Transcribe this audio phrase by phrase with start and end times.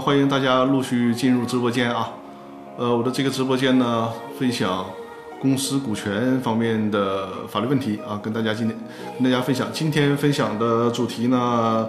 [0.00, 2.10] 欢迎大家陆续进入直播间啊。
[2.76, 4.86] 呃，我的这个直播间呢，分享
[5.40, 8.76] 公司股权方面的法律问题啊，跟大家今天
[9.18, 9.68] 跟大家分享。
[9.72, 11.88] 今天分享的主题呢，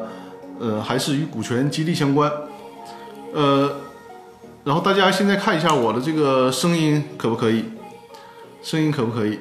[0.59, 2.31] 呃，还是与股权激励相关。
[3.33, 3.71] 呃，
[4.63, 7.65] 然后大家现在看一下我的这个声音可不可以？
[8.61, 9.39] 声音可不可以？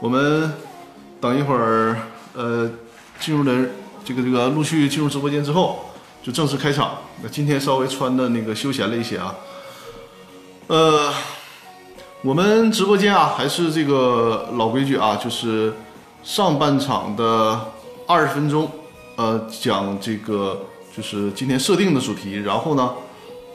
[0.00, 0.52] 我们
[1.20, 1.96] 等一会儿，
[2.34, 2.70] 呃，
[3.20, 3.68] 进入的
[4.04, 5.78] 这个这个陆续进入直播间之后，
[6.22, 6.98] 就正式开场。
[7.22, 9.34] 那今天稍微穿的那个休闲了一些啊。
[10.68, 11.12] 呃，
[12.22, 15.74] 我们直播间啊，还是这个老规矩啊，就是
[16.22, 17.60] 上半场的
[18.06, 18.70] 二十分钟，
[19.16, 20.60] 呃，讲这个
[20.96, 22.92] 就是今天设定的主题，然后呢，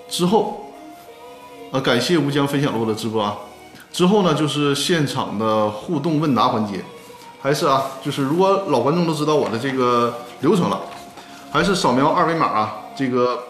[0.09, 0.73] 之后，
[1.71, 3.37] 呃，感谢吴江分享了我的直播啊。
[3.93, 6.83] 之后呢，就是现场的互动问答环节，
[7.41, 10.79] 还是啊，就是如果老观众都知道我的这个流程了，
[11.51, 13.43] 还是扫描二维码啊，这个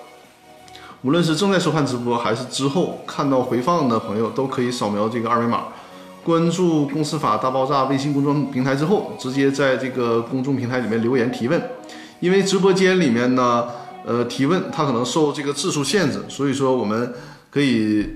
[1.01, 5.65] 无论是正在收看直播，还是之后看到回放的朋友，都可以扫描这个二维码，
[6.23, 11.61] 关注“公司法大爆炸”微信公众平台之后，直接在这个公众平台里面留言提问，
[12.19, 13.67] 因为直播间里面呢，
[14.05, 17.13] 呃，提问它可能受这个字数限制，所以说我们
[17.51, 18.07] 可以。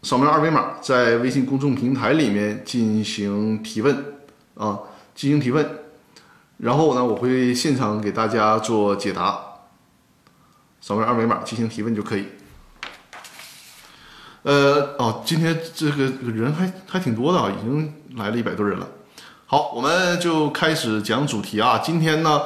[0.00, 3.92] 扫描二维码，在微信公众平台里面进行提问
[4.54, 4.78] 啊，
[5.12, 5.68] 进行提问，
[6.58, 9.40] 然后呢，我会现场给大家做解答。
[10.80, 12.26] 扫描二维码进行提问就可以。
[14.42, 18.86] 呃，哦，今天这个人还还挺多的啊，已经来了一百多人了。
[19.46, 21.78] 好，我们就开始讲主题啊。
[21.78, 22.42] 今天呢，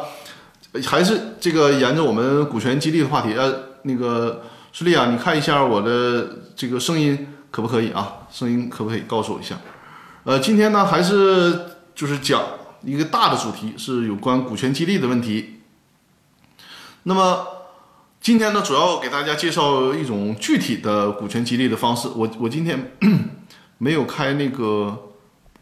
[0.86, 3.34] 还是这个沿着我们股权激励的话题。
[3.34, 3.52] 呃，
[3.82, 7.28] 那个舒丽啊，你看一下我的这个声音。
[7.52, 8.14] 可不可以啊？
[8.30, 9.54] 声音可不可以告诉我一下？
[10.24, 12.40] 呃，今天呢还是就是讲
[12.84, 15.60] 一个大的主题，是有关股权激励的问题。
[17.04, 17.46] 那么
[18.20, 22.08] 今天呢，主要给大家介绍一种具体的股权激励的方式。
[22.08, 22.96] 我我今天
[23.78, 25.10] 没有开那个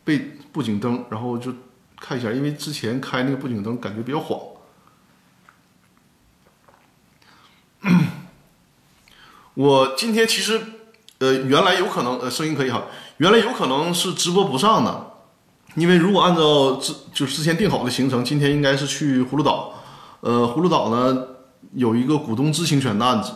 [0.04, 1.52] 背布景灯，然后就
[1.98, 4.40] 看一下，因为之前开那个布景灯感觉比较晃。
[9.54, 10.60] 我今天其实。
[11.20, 12.84] 呃，原来有可能，呃，声音可以哈。
[13.18, 15.09] 原来有可能是直播不上的，
[15.76, 19.72] 因为如果按照之就是之前定好的行程，今天应该是去葫芦岛。
[20.20, 21.22] 呃，葫芦岛呢
[21.74, 23.32] 有一个股东知情权的案子，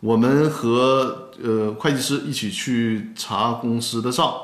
[0.00, 4.34] 我们和呃会计师一起去查公司的账，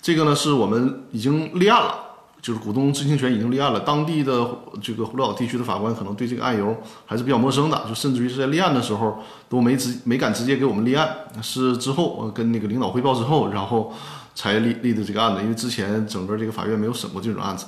[0.00, 2.04] 这个呢是我们已经立案了。
[2.40, 4.48] 就是股东知情权已经立案了，当地的
[4.80, 6.74] 这个葫芦岛地区的法官可能对这个案由
[7.04, 9.18] 还是比较陌生的，就甚至于是在立案的时候
[9.48, 13.92] 都没直没敢直接给我们立案，是之后我跟那个领导汇报之后，然后
[14.38, 17.66] 才立立的这个案子，因为之前整个这个法院没有审过这种案子。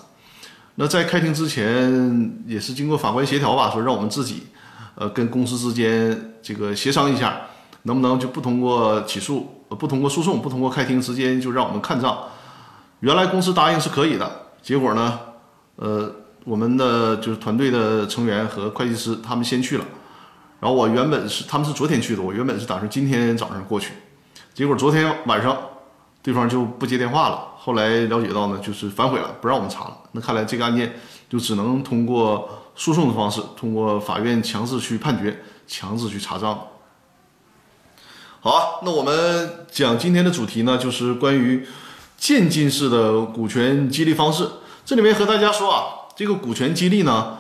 [0.77, 4.45] 那在开庭之前也是经过法官协调吧，说让我们自己
[4.95, 7.41] 呃跟公司之间这个协商一下，
[7.83, 12.17] 能不能就不通过起诉，不通过诉讼，不通过开庭，时间就让我们看账。
[13.01, 14.31] 原来公司答应是可以的。
[14.63, 15.19] 结果呢，
[15.75, 16.15] 呃，
[16.45, 19.85] 我们的就是团队的成员和会计师他们先去了，
[20.61, 23.93] 然后我原本是他们是昨天去的，我原本是打算今天早上过去，
[24.55, 25.59] 结果昨天晚上
[26.23, 27.49] 对方就不接电话了。
[27.57, 29.97] 后来了解到呢，就是反悔了，不让我们查了。
[30.13, 30.95] 那看来这个案件
[31.29, 36.59] 就只能通过诉讼的方式，通过法院强制去判决，强制去查账。
[38.41, 41.67] 好啊，那我们讲今天的主题呢，就是关于。
[42.21, 44.47] 渐进式的股权激励方式，
[44.85, 47.39] 这里面和大家说啊，这个股权激励呢，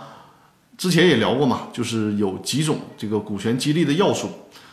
[0.78, 4.30] 之前也聊过嘛，就是有几种这个股权激励的要素，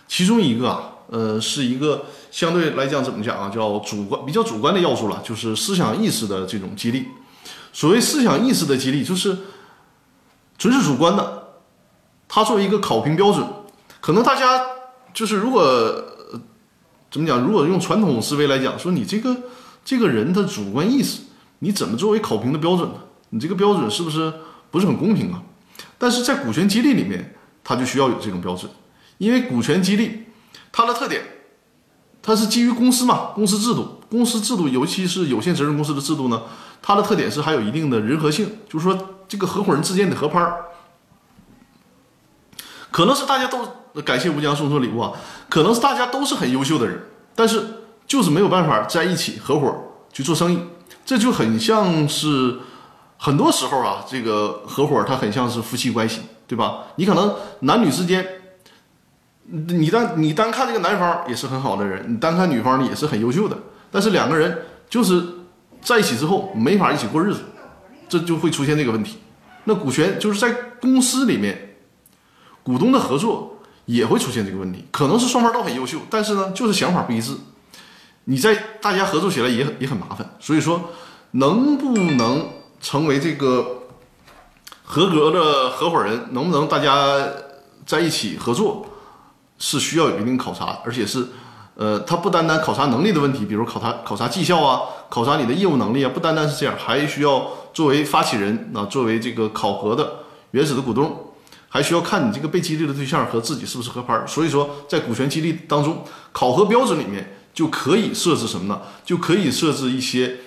[0.07, 7.07] 其中一个啊，呃，是一个相对来讲怎么讲啊，叫主观比较主观的要素了，就是思想意识的这种激励。
[7.73, 9.37] 所谓思想意识的激励，就是
[10.57, 11.43] 纯是主观的，
[12.27, 13.47] 它作为一个考评标准，
[14.01, 14.61] 可能大家
[15.13, 15.63] 就是如果
[17.09, 19.35] 怎么讲，如果用传统思维来讲，说你这个。
[19.87, 21.21] 这个人的主观意识，
[21.59, 22.95] 你怎么作为考评的标准呢？
[23.29, 24.33] 你这个标准是不是
[24.69, 25.41] 不是很公平啊？
[25.97, 27.33] 但是在股权激励里面，
[27.63, 28.69] 它就需要有这种标准，
[29.17, 30.25] 因为股权激励
[30.71, 31.23] 它的特点，
[32.21, 36.43] 它是基于公司嘛，公司制度，公司制度，尤其是有限责任公司的制度呢，
[36.81, 38.97] 它的特点是还有一定的人和性，就是说
[39.27, 40.65] 这个合伙人之间的合拍儿，
[42.91, 45.13] 可能是大家都感谢吴江送出礼物啊，
[45.49, 47.83] 可能是大家都是很优秀的人，但是。
[48.07, 49.83] 就是没有办法在一起合伙
[50.13, 50.57] 去做生意，
[51.05, 52.57] 这就很像是
[53.17, 56.85] 很多时候啊，这个合伙它很像是夫妻关系，对吧？
[56.95, 58.25] 你可能男女之间，
[59.49, 63.57] 你单你单看这个男方也是很好的人，你单看女方呢也是很优秀的，
[63.89, 65.23] 但是两个人就是
[65.81, 67.41] 在一起之后没法一起过日子，
[68.09, 69.19] 这就会出现这个问题。
[69.63, 71.75] 那股权就是在公司里面，
[72.63, 74.85] 股东的合作也会出现这个问题。
[74.91, 77.35] 可能是双方都很优秀，但是呢，就是想法不一致，
[78.25, 80.29] 你在大家合作起来也很也很麻烦。
[80.39, 80.91] 所以说，
[81.31, 82.49] 能不能
[82.81, 83.83] 成为这个
[84.83, 87.25] 合格的合伙人，能不能大家
[87.85, 88.85] 在一起合作，
[89.57, 91.27] 是需要有一定考察，而且是。
[91.79, 100.11] 呃，它不单单考察能力的问题，比如考察考察绩效啊，考察你的业务能力啊，不单单是这样，还需要作为发起人啊，作为这个考核的
[100.49, 101.15] 原始的股东，
[101.69, 104.25] 还需要看你这个被激励的对象和自己是不是合拍。
[104.25, 108.81] 所以说，在股权激励当中，考核标准里面就可以设置什么呢？
[109.05, 110.37] 就可以设置一些，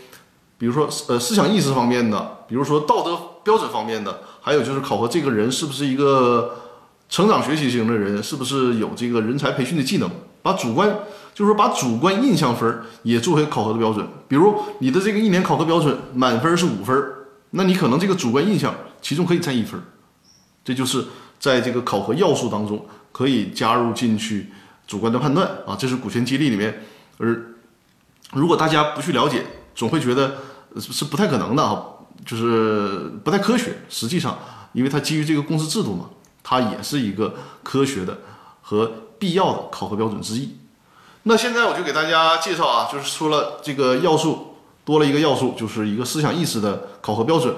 [0.59, 6.57] 比如说呃思想意识方面的，比如说道德标准方面的，还有就是考核这个人是不是一个
[7.11, 10.11] 成长学习型的人，是不是有这个人才培训的技能，
[10.43, 10.91] 把主观。
[11.33, 14.07] 就是说，把主观印象分也作为考核的标准。
[14.29, 17.03] 比如你的这个一年考核标准满分是五分，
[17.51, 19.81] 那你可能这个主观印象其中可以占一分，
[20.63, 21.03] 这就是
[21.39, 24.49] 在这个考核要素当中可以加入进去
[24.87, 25.75] 主观的判断啊。
[25.79, 26.83] 这是股权激励里面，
[27.17, 27.55] 而
[28.33, 30.37] 如果大家不去了解，总会觉得
[30.79, 31.83] 是不太可能的啊，
[32.27, 33.79] 就是不太科学。
[33.89, 34.39] 实际上，
[34.73, 36.11] 因为它基于这个公司制度嘛，
[36.43, 38.19] 它也是一个科学的
[38.63, 40.57] 和必要的考核标准之一。
[41.25, 47.55] 那现在我就给大家介绍啊，就是说了这个要素多了一个要素，就是一个思想意识的考核标准。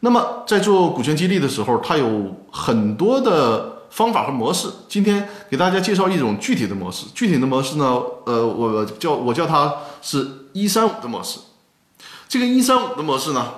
[0.00, 4.68] 那么在做股权激励的时候，它有很多的方法和模式。
[4.88, 7.06] 今天给大家介绍一种具体的模式。
[7.14, 9.72] 具体的模式呢，呃，我叫我叫它
[10.02, 11.38] 是一三五的模式。
[12.28, 13.52] 这个一三五的模式呢，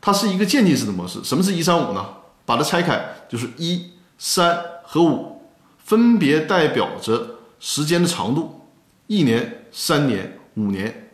[0.00, 1.22] 它是一个渐进式的模式。
[1.22, 2.04] 什么是一三五呢？
[2.50, 5.40] 把它拆开，就是一、三和五，
[5.84, 8.66] 分别代表着时间的长度。
[9.06, 11.12] 一年、三年、五年，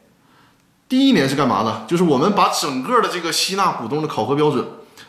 [0.88, 1.84] 第一年是干嘛呢？
[1.86, 4.66] 就是我们把整个的这个吸纳股东的考核标准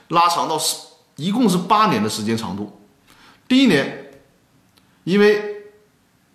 [0.10, 0.76] 拉长到是
[1.16, 2.82] 一共是八年的时间长度。
[3.48, 4.12] 第一年，
[5.06, 5.64] 因为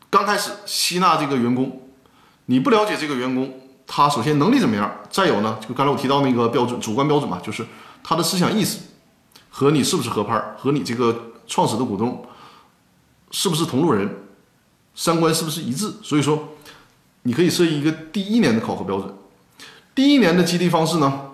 [0.09, 1.83] 刚开始吸纳这个员工，
[2.47, 4.91] 你不了解这个员工，他首先能力怎么样？
[5.11, 7.67] 再有呢，就刚才我提到那个标准，主观标准嘛，就是
[8.03, 8.79] 他的思想意识
[9.53, 12.27] 和你是不是合拍，和你这个创始的股东
[13.31, 14.09] 是不是同路人。
[14.95, 15.91] 三观是不是一致？
[16.03, 16.49] 所以说，
[17.23, 19.15] 你可以设一个第一年的考核标准。
[19.95, 21.31] 第一年的激励方式呢，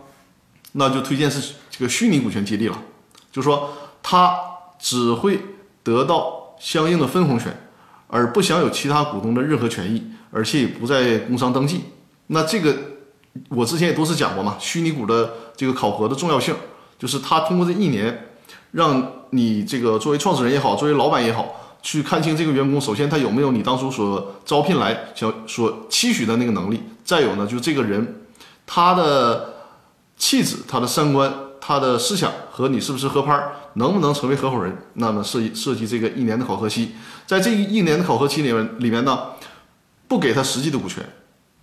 [0.73, 2.81] 那就推荐是这个虚拟股权激励了。
[3.33, 3.73] 就说
[4.03, 4.37] 他
[4.79, 5.41] 只会
[5.83, 7.69] 得到相应的分红权，
[8.07, 11.83] 而不享有其他股东的任何权益，而且也不在工商登记。
[12.29, 12.77] 那这个
[13.49, 16.55] 我之前也多次讲过嘛，虚拟股的这个考核的重要性，
[16.99, 18.27] 就是他通过这一年，
[18.73, 21.55] 让你这个作为创始人也好，作为老板也好。
[21.81, 28.27] 去看清这个员工，首先他有没有你当初所招聘来想所期许的那个能力，再有呢，就这个人
[28.67, 29.55] 他的
[30.17, 33.41] 气质、他的三观、他的思想和你是不是合拍，
[33.75, 34.77] 能不能成为合伙人？
[34.95, 36.91] 那么设计设计这个一年的考核期，
[37.27, 39.27] 在这一年的考核期里面里面呢，
[40.09, 41.03] 不给他实际的股权，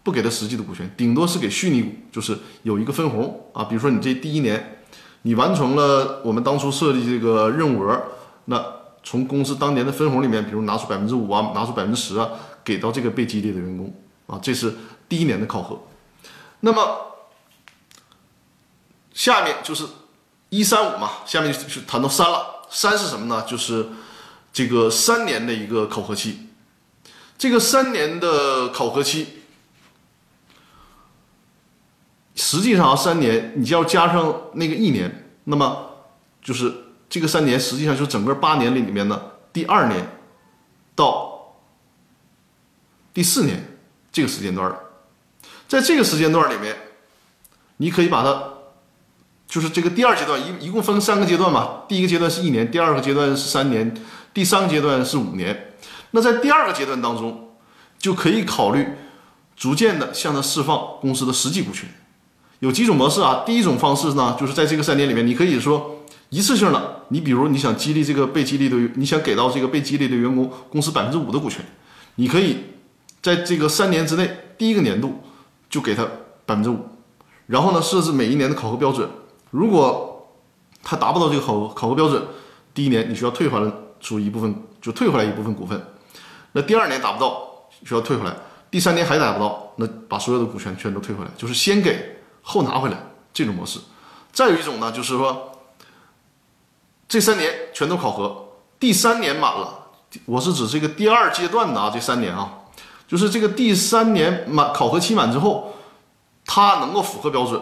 [0.01, 3.65] 不给他实际的股权，顶多是给虚拟股，就是有一个分红啊。
[3.65, 4.79] 比如说你这第一年，
[5.25, 8.01] 你完成了我们当初设计这个任务额，
[8.45, 8.63] 那。
[9.07, 12.27] 从公司当年的分红里面，比如拿出百分之五啊，拿出百分之十啊，
[12.63, 13.93] 给到这个被激励的员工
[14.25, 14.73] 啊，这是
[15.07, 15.79] 第一年的考核。
[16.61, 16.97] 那么
[19.13, 19.85] 下面就是
[20.49, 22.65] 一三五嘛，下面就谈到三了。
[22.71, 23.45] 三是什么呢？
[23.47, 23.89] 就是
[24.51, 26.49] 这个三年的一个考核期。
[27.37, 29.43] 这个三年的考核期，
[32.35, 35.89] 实际上三年，你就要加上那个一年，那么
[36.43, 36.73] 就是。
[37.07, 40.05] 这个三年实际上就是整个八年里里面的第二年
[40.95, 41.55] 到
[43.13, 43.63] 第四年
[44.11, 44.75] 这个时间段
[45.67, 46.75] 在这个时间段里面，
[47.77, 48.43] 你可以把它
[49.47, 53.95] 就是这个第二阶段一一共分三个阶段嘛，第一个阶段是一年，第二个阶段是三年，
[54.33, 55.75] 第三个阶段是五年。
[56.11, 57.55] 那在第二个阶段当中，
[57.99, 58.85] 就可以考虑
[59.55, 61.87] 逐渐的向他释放公司的实际股权。
[62.65, 63.43] 有几种模式啊？
[63.45, 65.91] 第一种方式呢，就是在这个三年里面，你可以说。
[66.29, 71.63] 一次性的，你比如你想激励这个被激励的，你想给到这个被激励的员工公司百分之五的股权，
[72.15, 72.57] 你可以
[73.21, 75.21] 在这个三年之内，第一个年度
[75.69, 76.03] 就给他
[76.47, 76.79] 百分之五，
[77.45, 79.07] 然后呢设置每一年的考核标准，
[79.51, 80.27] 如果
[80.83, 82.21] 他达不到这个考考核标准，
[82.73, 85.79] 第一年你需要退还出一部分，就退回来一部分股份，
[86.53, 88.35] 那第二年达不到需要退回来，
[88.71, 92.14] 第三年还达不到，那把所有的股权全都退回来，就是先给
[92.45, 92.97] 后拿回来
[93.33, 93.81] 这种模式。
[94.31, 95.51] 再有一种呢，就是说。
[97.07, 98.47] 这三年全都考核，
[98.79, 99.91] 第三年满了，
[100.25, 102.51] 我是指这个第二阶段的啊，这三年啊，
[103.07, 105.75] 就是这个第三年满考核期满之后，
[106.47, 107.61] 他能够符合标准，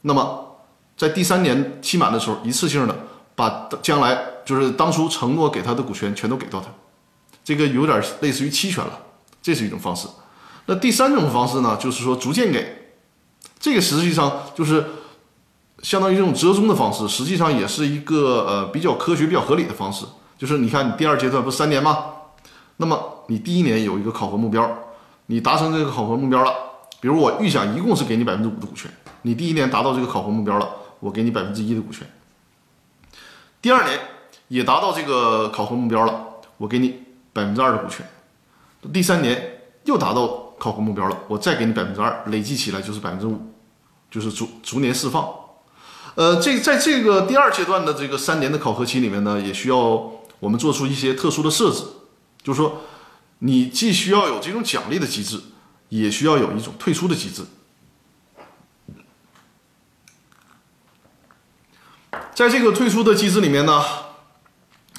[0.00, 0.56] 那么
[0.96, 2.94] 在第三年期满的时候，一次性的
[3.36, 6.66] 把将来就是当初承诺给他的股权全都给到他，
[7.44, 9.00] 这个有点类似于期权了，
[9.40, 10.08] 这是一种方式。
[10.66, 12.79] 那第三种方式呢，就是说逐渐给，
[13.60, 14.82] 这个实际上就是
[15.82, 20.06] 相当于这种折中的方式，实际上也是一个呃比较科学、比较合理的方式。
[20.38, 22.06] 就是你看，你第二阶段不是三年吗？
[22.78, 24.66] 那么你第一年有一个考核目标，
[25.26, 26.54] 你达成这个考核目标了，
[27.00, 28.90] 比如我预想一共是给你百分之五的股权，
[29.22, 30.66] 你第一年达到这个考核目标了，
[30.98, 32.10] 我给你百分之一的股权。
[33.60, 34.00] 第二年
[34.48, 36.26] 也达到这个考核目标了，
[36.56, 37.02] 我给你
[37.34, 38.08] 百分之二的股权。
[38.90, 40.49] 第三年又达到。
[40.60, 43.40] 考核目标了，我再给你百分之二，累计起来就是百分之五，
[44.10, 45.26] 就是逐逐年释放。
[46.16, 49.78] 呃，这在这个第二阶段的这个三年的考核期里面呢，也需要
[50.38, 51.82] 我们做出一些特殊的设置，
[52.42, 52.82] 就是说，
[53.38, 55.40] 你既需要有这种奖励的机制，
[55.88, 57.42] 也需要有一种退出的机制。
[62.34, 63.82] 在这个退出的机制里面呢，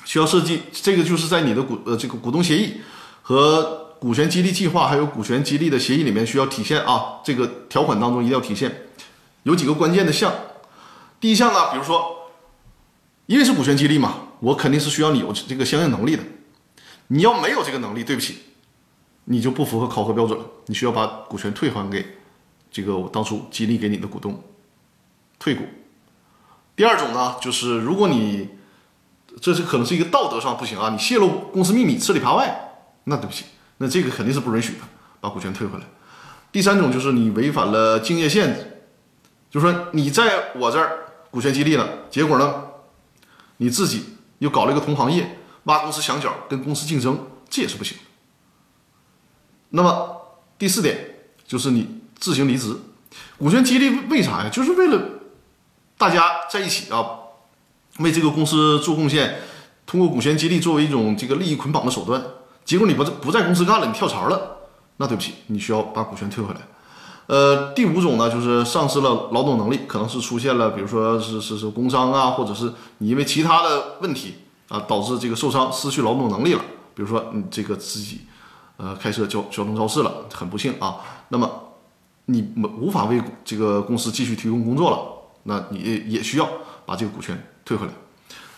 [0.05, 2.81] 需要设计这个就是在你的股呃这个股东协议
[3.21, 3.77] 和。
[4.01, 8.87] 股权激励计划还有股权激励的协议里面需要体现啊，这个条款当中一定要体现，
[9.43, 10.33] 有几个关键的项。
[11.19, 12.31] 第一项呢，比如说，
[13.27, 16.23] 因为是股权激励嘛，我肯定是需要你有这个相应能力的。
[17.09, 18.39] 你要没有这个能力，对不起，
[19.25, 22.03] 你就不符合考核标准了，你需要把股权退还给
[22.71, 24.43] 这个我当初激励给你的股东，
[25.37, 25.63] 退股。
[26.75, 28.49] 第二种呢，就是如果你
[29.39, 33.45] 这是可能是一个道德上不行啊，你泄露公司秘密、吃里扒外，那对不起。
[33.81, 34.81] 那这个肯定是不允许的，
[35.19, 35.85] 把股权退回来。
[36.51, 38.83] 第三种就是你违反了竞业限制，
[39.49, 40.99] 就是说你在我这儿
[41.31, 42.63] 股权激励了，结果呢，
[43.57, 47.17] 你自己又搞了一个同行业，挖公司墙角，跟公司竞争，
[47.49, 47.97] 这也是不行。
[49.69, 50.15] 那么
[50.59, 51.15] 第四点
[51.47, 52.77] 就是你自行离职。
[53.39, 54.49] 股权激励为啥呀？
[54.49, 55.01] 就是为了
[55.97, 57.17] 大家在一起啊，
[57.97, 59.39] 为这个公司做贡献，
[59.87, 62.21] 通过股权激励作为一种这个利益捆绑的手段。
[62.65, 64.57] 结果你不在不在公司干了，你跳槽了，
[64.97, 66.61] 那对不起，你需要把股权退回来。
[67.27, 74.35] 呃，第五种呢，就是丧失了劳动能力，可能是出现了，比如说是是是工伤啊，或者是你因为其他的问题
[74.67, 76.61] 啊，导致这个受伤失去劳动能力了。
[76.93, 78.21] 比如说你这个自己
[78.75, 80.97] 呃开设交交通肇事了，很不幸啊，
[81.29, 81.49] 那么
[82.25, 84.99] 你无法为这个公司继续提供工作了，
[85.43, 86.49] 那你也需要
[86.85, 87.93] 把这个股权退回来。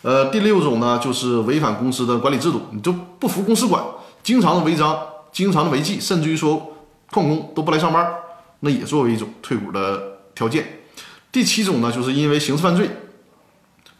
[0.03, 3.81] 呃，第六种呢，就是违反公司的管理制度，你就不服公司管，
[4.21, 4.99] 经常的违章，
[5.31, 6.75] 经常的违纪，甚至于说
[7.09, 8.05] 旷工都不来上班，
[8.59, 10.81] 那也作为一种退股的条件。
[11.31, 12.85] 第七种呢，就是因为刑事犯罪，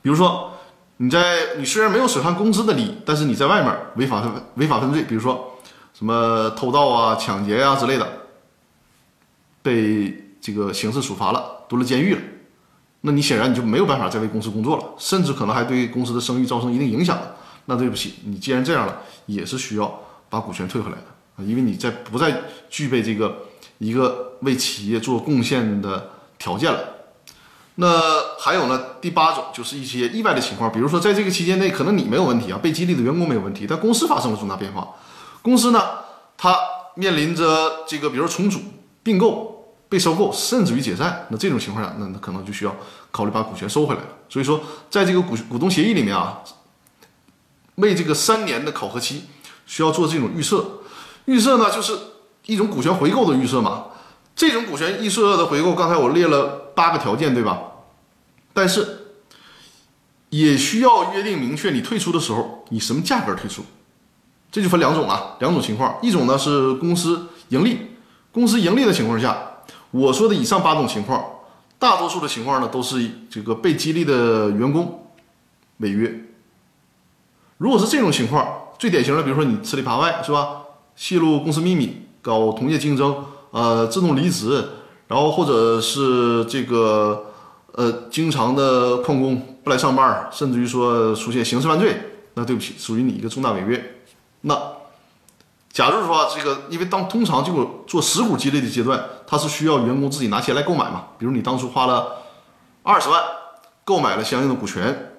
[0.01, 0.51] 比如说
[0.97, 4.21] 你在你虽然没有损害公司的利益，但是你在外面违法
[4.55, 5.57] 违法犯罪，比如说
[5.93, 8.05] 什么偷盗啊、抢劫呀之类的，
[9.61, 12.21] 被这个刑事处罚了，蹲了监狱了。
[13.05, 17.35] 那你显然你就没有办法再为公司工作了，甚至可能还对公司的声誉造成一定影响了。
[17.65, 21.03] 那对不起，你既然这样了，也是需要把股权退回来的
[21.35, 23.39] 啊，因为你在不再具备这个
[23.79, 26.79] 一个为企业做贡献的条件了。
[27.75, 34.87] 那还有呢，第八种就是一些意外的情况，比如说在这个期间内，可能你没有问题啊，被激励的员工没有问题，但公司发生了重大变化，
[35.41, 35.83] 公司呢，
[36.37, 36.55] 它
[36.95, 38.61] 面临着这个，比如重组、
[39.03, 39.52] 并购。
[39.93, 42.75] 被收购，甚至于解散，那这种情况下，那那可能就需要
[43.11, 44.07] 考虑把股权收回来了。
[44.27, 44.59] 所以说，
[44.89, 46.41] 在这个股股东协议里面啊，
[47.75, 49.25] 为这个三年的考核期，
[49.67, 50.65] 需要做这种预设。
[51.25, 51.95] 预设呢，就是
[52.47, 53.85] 一种股权回购的预设嘛。
[54.35, 57.61] 这种股权预设的回购，刚才我列了八个条件，对吧？
[58.51, 59.13] 但是
[60.29, 63.63] 也需要约定明确，你退出的时候以什么价格退出。
[64.51, 65.99] 这就分两种啊，两种情况。
[66.01, 67.91] 一种呢是公司盈利，
[68.31, 69.49] 公司盈利的情况下。
[69.93, 71.23] 我说的以上八种情况，
[71.77, 75.07] 大多数的情况呢，都是这个被激励的员工
[75.77, 76.11] 违约。
[77.59, 80.63] 如果是这种情况，最典型的，比如说你吃里扒外，是吧？
[80.95, 84.67] 泄露公司秘密，搞同业竞争，呃，自动离职，
[85.07, 87.25] 然后或者是这个
[87.73, 91.95] 呃，经常的旷工不来上班，甚至于说出现刑事犯罪，
[92.33, 93.93] 那对不起，属于你一个重大违约。
[94.41, 94.59] 那。
[95.73, 101.05] 假如说这个，因为当通常这个做实股激励的阶段，它是需要员工自己拿钱来购买嘛。
[101.17, 102.23] 比如你当初花了
[102.83, 103.19] 二十万
[103.83, 105.15] 购买了相应的股权，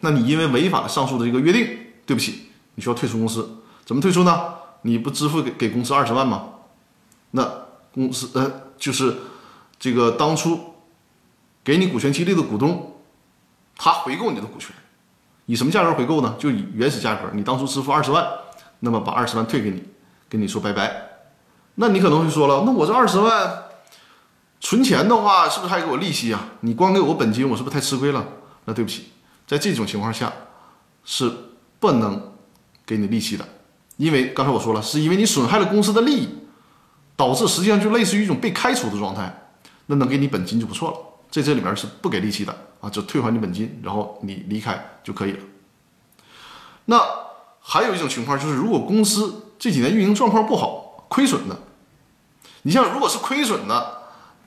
[0.00, 3.62] 那你因为违反了上述的这个约定，对不起，你需要退出公司。
[3.84, 4.54] 怎么退出呢？
[4.80, 6.44] 你不支付给给公司二十万吗？
[7.32, 7.46] 那
[7.92, 9.14] 公司呃就是
[9.78, 10.58] 这个当初
[11.62, 12.96] 给你股权激励的股东，
[13.76, 14.74] 他回购你的股权，
[15.44, 16.34] 以什么价格回购呢？
[16.38, 18.26] 就以原始价格，你当初支付二十万。
[18.80, 19.82] 那么把二十万退给你，
[20.28, 21.08] 跟你说拜拜。
[21.76, 23.64] 那你可能会说了，那我这二十万
[24.60, 26.48] 存钱的话，是不是还给我利息啊？
[26.60, 28.26] 你光给我本金，我是不是太吃亏了？
[28.64, 29.10] 那对不起，
[29.46, 30.32] 在这种情况下
[31.04, 31.30] 是
[31.78, 32.32] 不能
[32.84, 33.46] 给你利息的，
[33.96, 36.28] 因为刚才我说了，是因为你损害了公司的利益，
[37.14, 39.50] 导致实际上就类似于一种被开除的状态，
[39.86, 40.98] 那能给你本金就不错了。
[41.30, 45.38] 在这里面是不给利息的啊，就退还你本金，然后你离开就可以了。
[46.86, 46.98] 那
[47.68, 51.58] 还有一种情况就是，如果公司这几年运营状况不好，亏损的，
[52.62, 54.02] 你像如果是亏损的，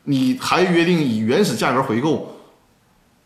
[0.06, 2.38] 你还约定以原始价格回购，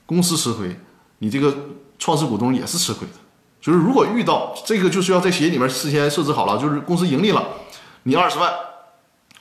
[0.07, 0.75] 公司吃亏，
[1.19, 1.55] 你这个
[1.99, 3.13] 创始股东也是吃亏的。
[3.61, 7.45] 就是如果遇到这个，就是要在协议里面事先设置好了，就是公司盈利了，
[8.01, 8.51] 你二十万，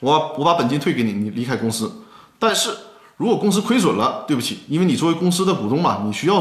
[0.01, 1.91] 我我把本金退给你，你离开公司。
[2.37, 2.69] 但是
[3.17, 6.39] 如果公司亏损了，对不起，因为你作为公司的股东嘛，你需要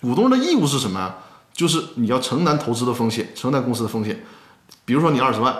[0.00, 1.16] 股东的义务是什么呀？
[1.58, 4.24] 就是你要承担投资的风险，承担公司的风险。
[4.84, 5.52] 比如说你二十万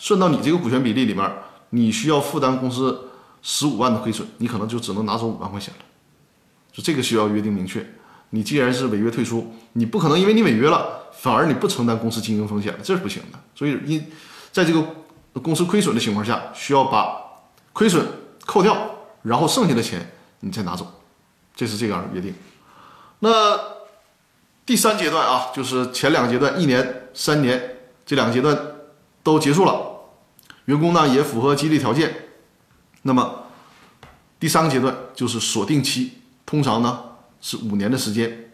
[0.00, 1.32] 算到你这个股权比例里面，
[1.70, 3.08] 你需要负担公司
[3.40, 5.80] 十五万的亏损，你可能就只能拿走五万块钱了。
[6.72, 7.88] 就这个需要约定明确。
[8.30, 13.38] 你既然是违约退出，你不可能因为你违约了，反而你不承担公司经营风险了，这是不行的。
[13.54, 14.04] 所以因
[14.50, 14.84] 在这个
[15.34, 17.16] 公司亏损的情况下，需要把
[17.72, 18.04] 亏损
[18.44, 18.76] 扣掉，
[19.22, 20.04] 然后剩下的钱
[20.40, 21.00] 你再拿走，
[21.54, 22.34] 这是这样的约定。
[23.20, 23.56] 那
[24.66, 28.58] 第三阶段啊，就是前两个阶段，一年、三年这两个阶段
[29.22, 29.80] 都结束了，
[30.66, 32.14] 员工呢也符合激励条件。
[33.02, 33.44] 那么
[34.38, 36.12] 第三个阶段就是锁定期，
[36.46, 37.10] 通常呢。
[37.46, 38.52] 是五年的时间，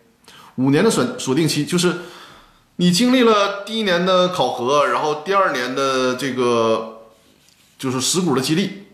[0.56, 1.94] 五年的锁锁定期就是
[2.74, 7.02] 你经历了第一年的考核，然后第二年的这个
[7.78, 8.88] 就是实股的激励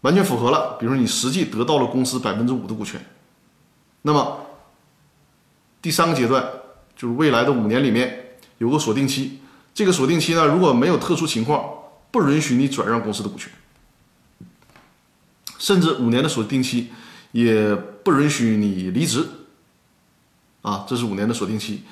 [0.00, 3.00] 完全符合了，比如你实际得到了公司百分之五的股权，
[4.02, 4.41] 那么
[5.82, 6.42] 第三个阶段
[6.96, 9.40] 就是未来的五年里面有个锁定期，
[9.74, 11.68] 这个锁定期呢如果没有特殊情况，
[12.10, 13.50] 不允许你转让公司的股权，
[15.58, 16.88] 甚至五年的锁定期。
[17.32, 19.26] 也不允许你离职，
[20.60, 21.82] 啊，这是五年的锁定期。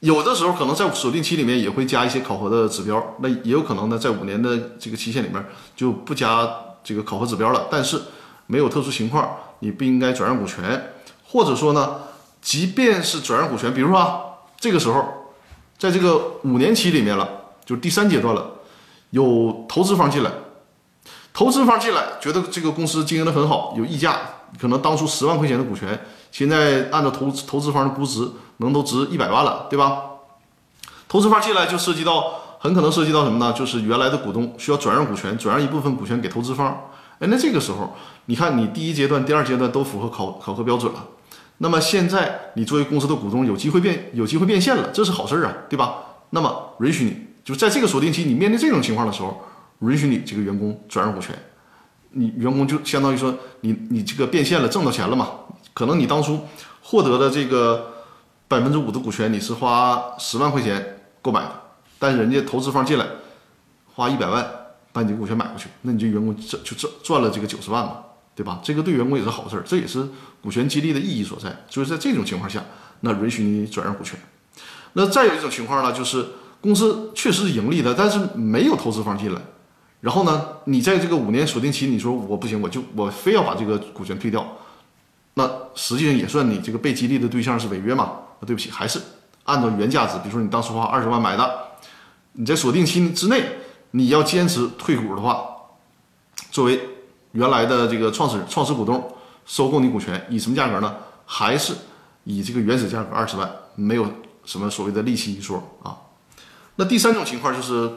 [0.00, 5.40] 有的时候可能在锁定期里面也会加一些考核的指标，那也有可能呢，在五年的这个期限里面
[5.76, 7.68] 就不加这个考核指标了。
[7.70, 7.96] 但是
[8.48, 12.00] 没有特殊情况，你不应该转让股权，或者说呢，
[12.42, 14.20] 即便是转让股权，比如说啊，
[14.60, 15.32] 这个时候
[15.78, 17.26] 在这个五年期里面了，
[17.64, 18.50] 就是第三阶段了，
[19.10, 20.30] 有投资方进来，
[21.32, 24.18] 投资方进来觉得这个公司经营的很好，有溢价。
[24.60, 25.98] 可能当初十万块钱的股权，
[26.30, 28.28] 现在按照投投资方的估值，
[28.58, 30.02] 能都值一百万了，对吧？
[31.08, 33.54] 投资方进来就涉及到，很可能涉及到什么呢？
[33.54, 36.90] 就是原来的股东需要转让股权，转让一部分股权给投资方。
[37.18, 37.94] 哎，那这个时候，
[38.26, 41.02] 你看你第一阶段、第二阶段都符合考考核标准了，
[41.62, 45.94] 那么现在你作为公司的股东有机会变有机会变现了，这是好事儿啊，对吧？
[46.30, 49.40] 那么允许你就在这个锁定期，你面对这种情况的时候，
[49.78, 51.32] 允许你这个员工转让股权。
[52.10, 55.28] 你员工就相当于说，你你这个变现了，挣到钱了嘛？
[55.72, 56.40] 可能你当初
[56.82, 57.92] 获得的这个
[58.48, 61.52] 百分之五的股权，你是花十万块钱购买的，
[61.96, 63.06] 但人家投资方进来
[63.94, 64.44] 花一百万
[64.92, 67.98] 把你股权买过去，那你这员工赚就赚赚了这个九十万嘛，
[68.34, 68.60] 对吧？
[68.62, 70.08] 这个对员工也是好事儿，这也是
[70.40, 71.54] 股权激励的意义所在。
[71.68, 72.64] 所以在这种情况下，
[73.00, 74.18] 那允许你转让股权。
[74.94, 76.26] 那再有一种情况呢，就是
[76.60, 79.40] 公司确实是盈利的，但是没有投资方进来。
[80.00, 84.46] 然后呢，你在这个五年锁定期，你说我不行，我就我非要把这个股权退掉，
[85.34, 88.04] 那实际上也算你这个被激励的对象是违约嘛？
[88.04, 89.00] 啊，对不起，还是
[89.44, 91.50] 按照原价值，比如说你当初花二十万买的，
[92.32, 93.44] 你在锁定期之内，
[93.92, 95.46] 你要坚持退股的话，
[96.50, 96.80] 作为
[97.32, 99.12] 原来的这个创始创始股东
[99.44, 100.94] 收购你股权，以什么价格呢？
[101.26, 101.74] 还是
[102.24, 104.06] 以这个原始价格二十万，没有
[104.44, 105.96] 什么所谓的利息一说啊？
[106.76, 107.90] 那第三种情况就是。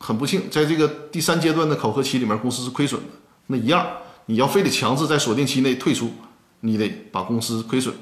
[0.00, 3.08] 很不幸，在这个第三阶段的考核期里面，公司是亏损的。
[3.48, 3.84] 那一样，
[4.26, 6.12] 你要非得强制在锁定期内退出，
[6.60, 7.92] 你得把公司亏损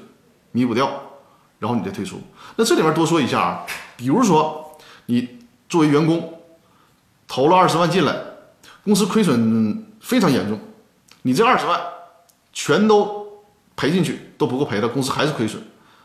[0.51, 0.87] 弥补掉，
[1.57, 2.21] 然后你再退出。
[2.55, 5.27] 那这里面多说一下啊，比如说你
[5.67, 6.39] 作为员工
[7.27, 8.15] 投了二十万进来，
[8.83, 10.59] 公司亏损非常严重，
[11.23, 11.79] 你这二十万
[12.53, 13.27] 全都
[13.75, 15.61] 赔进去都不够赔的，公司还是亏损。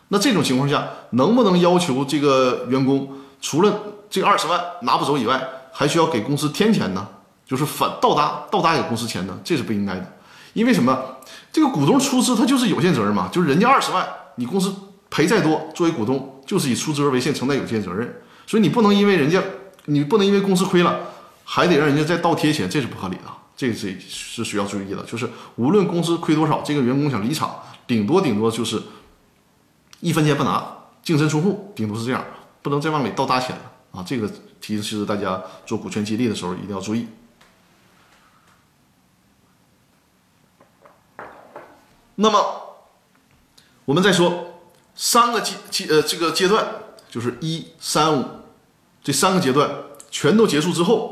[0.08, 3.08] 那这种情况下，能不能要求这个员工
[3.40, 7.08] 除了这二十万拿不走以外，还需要给公司添钱呢，
[7.46, 10.12] 就是反倒搭倒搭给公司钱呢，这是不应该的。
[10.52, 11.16] 因为什么？
[11.50, 14.74] 这个股东出资他就是有限责任嘛，就是人家二十万，你公司
[15.08, 18.20] 赔再多，作为股东就是以出资额为限承担有限责任。
[18.46, 19.42] 所以你不能因为人家，
[19.86, 20.98] 你不能因为公司亏了，
[21.44, 23.22] 还得让人家再倒贴钱，这是不合理的。
[23.70, 25.02] 这是是需要注意的。
[25.04, 28.82] 就是无论公司亏多少，这个员工想离场，顶多顶多就是
[30.00, 32.24] 一分钱不拿，净身出户，顶多是这样，
[32.62, 34.04] 不能再往里倒搭钱了啊！
[34.06, 34.30] 这个。
[34.62, 37.08] 提示大家做股权激励的时候一定要注意。
[42.14, 42.76] 那么，
[43.84, 44.62] 我们再说
[44.94, 46.64] 三个阶阶呃这个阶段，
[47.10, 48.24] 就是一三五
[49.02, 49.68] 这三个阶段
[50.12, 51.11] 全都结束之后，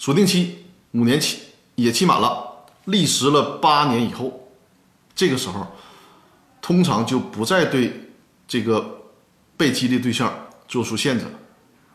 [0.00, 1.40] 锁定期五年期
[1.74, 4.48] 也期满了，历时了八年以后，
[5.14, 5.66] 这个时候
[6.62, 8.08] 通常就不再对
[8.48, 9.02] 这个
[9.58, 10.32] 被激励对象
[10.66, 11.32] 做出限制了，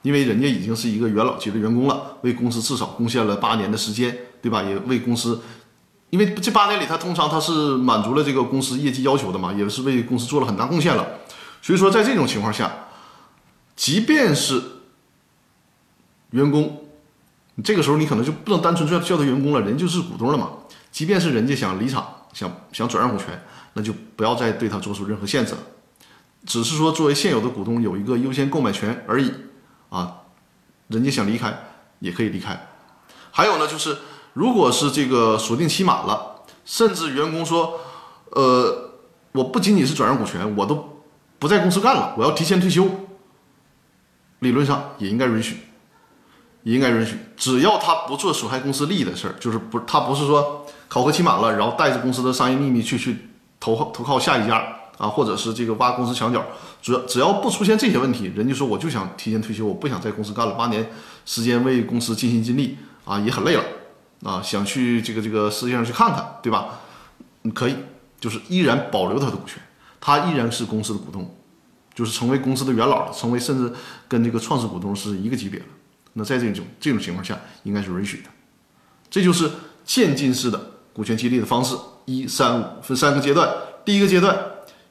[0.03, 4.61] 因为人家已经是一个元老级的员工了，为公司至少贡献了八年的时间，对吧？
[4.61, 5.41] 也为公司，
[6.11, 11.07] 因为这八年里他通常他是满足了这个公司业绩要求的嘛，也是为公司做了很大贡献了。
[11.59, 12.71] 所以说，在这种情况下，
[13.75, 14.61] 即便是
[16.29, 16.84] 员工，
[17.63, 20.49] 这个时候你可能就不能单纯叫叫他员工了，人就是股东了嘛。
[20.91, 23.41] 即便是人家想离场，想想转让股权，
[23.73, 25.59] 那就不要再对他做出任何限制了，
[26.45, 29.31] 只是说作为现有的股东有一个优先购买权而已
[29.89, 30.21] 啊。
[30.87, 31.57] 人家想离开
[31.99, 32.67] 也可以离开。
[33.31, 33.97] 还有呢，就是
[34.33, 37.79] 如果是这个锁定期满了，甚至员工说，
[38.31, 38.91] 呃，
[39.31, 40.91] 我不仅仅是转让股权，我都。
[41.37, 42.89] 不在公司干了，我要提前退休。
[44.39, 45.57] 理论上也应该允许，
[46.73, 54.57] 应该允许，只要他不做损害公司利益的事儿，就是不，他不是说考核期满了，然后带着公司的商业秘密去去投投靠下一家
[54.97, 56.43] 啊，或者是这个挖公司墙角。
[56.81, 60.89] 主要只要不出现这些问题，人家说我就想提前退休，我不想在公司干了八年
[61.25, 63.63] 时间，为公司尽心尽力啊，也很累了
[64.23, 66.79] 啊，想去这个这个世界上去看看，对吧？
[67.43, 67.75] 你可以，
[68.19, 69.61] 就是依然保留他的股权。
[70.01, 71.35] 他依然是公司的股东，
[71.93, 73.71] 就是成为公司的元老，成为甚至
[74.07, 75.65] 跟这个创始股东是一个级别了。
[76.17, 78.29] 那在这种这种情况下，应该是允许的。
[79.09, 79.51] 这就是
[79.83, 81.75] 渐进式的股权激励的方式，
[82.05, 83.53] 一三五分三个阶段。
[83.83, 84.37] 第一个阶段，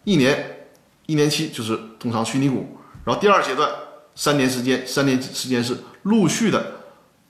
[0.05, 0.69] 一年
[1.07, 3.69] 一年期就是通常虚拟股，然后第二阶段
[4.15, 6.73] 三年时间，三年时间是陆续的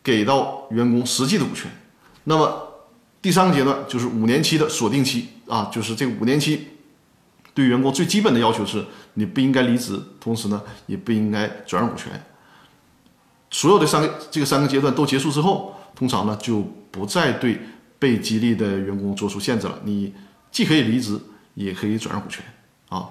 [0.03, 1.71] 给到员工实际的股权。
[2.25, 2.69] 那么
[3.23, 6.69] 第三个阶段就是五年期的锁定期啊，就是这五年期。
[7.55, 12.11] 对员工最基本的要求是，你不应该离职，同时呢，也不应该转让股权。
[13.55, 17.61] 所有的三个这个三个阶段都结束之后，通常呢就不再对
[18.01, 19.79] 被激励的员工做出限制了。
[19.85, 20.13] 你
[20.51, 21.21] 既可以离职，
[21.55, 22.45] 也可以转让股权
[22.89, 23.07] 啊。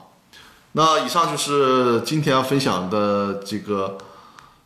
[0.74, 3.98] 那以上就是今天要分享的这个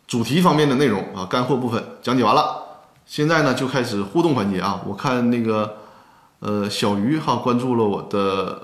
[0.08, 2.63] 主题方面的内容啊，干货部分讲解完了。
[3.06, 4.82] 现在呢就开始互动环节啊。
[4.88, 5.78] 我看那个
[6.40, 8.63] 呃小鱼哈关注了我的。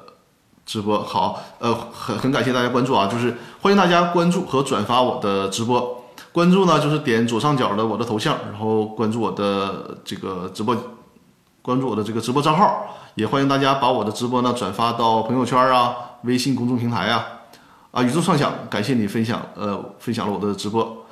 [0.65, 6.02] 直播好，呃，很很感谢大家关注啊，就是欢迎大家关注和转发我的直播。
[6.34, 10.76] 关注呢，就是点左上角的我的头像，然后关注我的这个直播，
[11.62, 12.98] 关注我的这个直播账号。
[13.13, 17.24] 也欢迎大家把我的直播呢转发到朋友圈啊、微信公众平台啊。
[17.91, 21.06] 啊，宇宙畅想，感谢你分享，呃，分享了我的直播。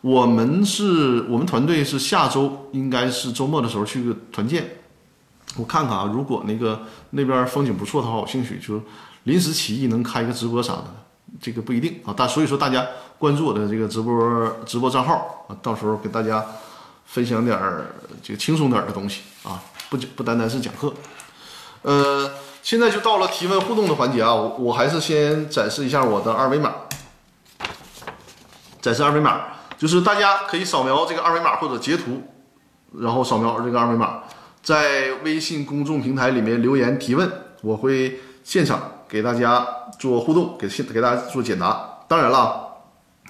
[0.00, 4.68] 我们是我们团队是下周应该是周末的时候去个团建。
[5.56, 8.82] 我看看啊，如果那个那边风景不错的话，我兴趣就
[9.22, 10.86] 临时起意能开个直播啥的，
[11.40, 12.14] 这个不一定啊。
[12.16, 12.86] 但所以说大家
[13.18, 16.44] 关注我的这个直播直播账号啊，到时候给大家
[17.04, 17.86] 分享点儿
[18.22, 20.92] 这个轻松点儿的东西啊，不不单单是讲课。
[21.82, 22.30] 呃，
[22.62, 26.72] 现在就到了提问互动的环节啊，我我还是先展示一下我的二维码，
[28.80, 29.40] 展示二维码，
[29.76, 32.22] 就是大家可以扫描这个二维码或者截图，
[33.00, 34.22] 然后扫描这个二维码。
[34.62, 39.62] 在微信公众平台里面留言提问，我会现场给大家
[39.98, 41.98] 做互动，给现给大家做解答。
[42.08, 42.68] 当然了，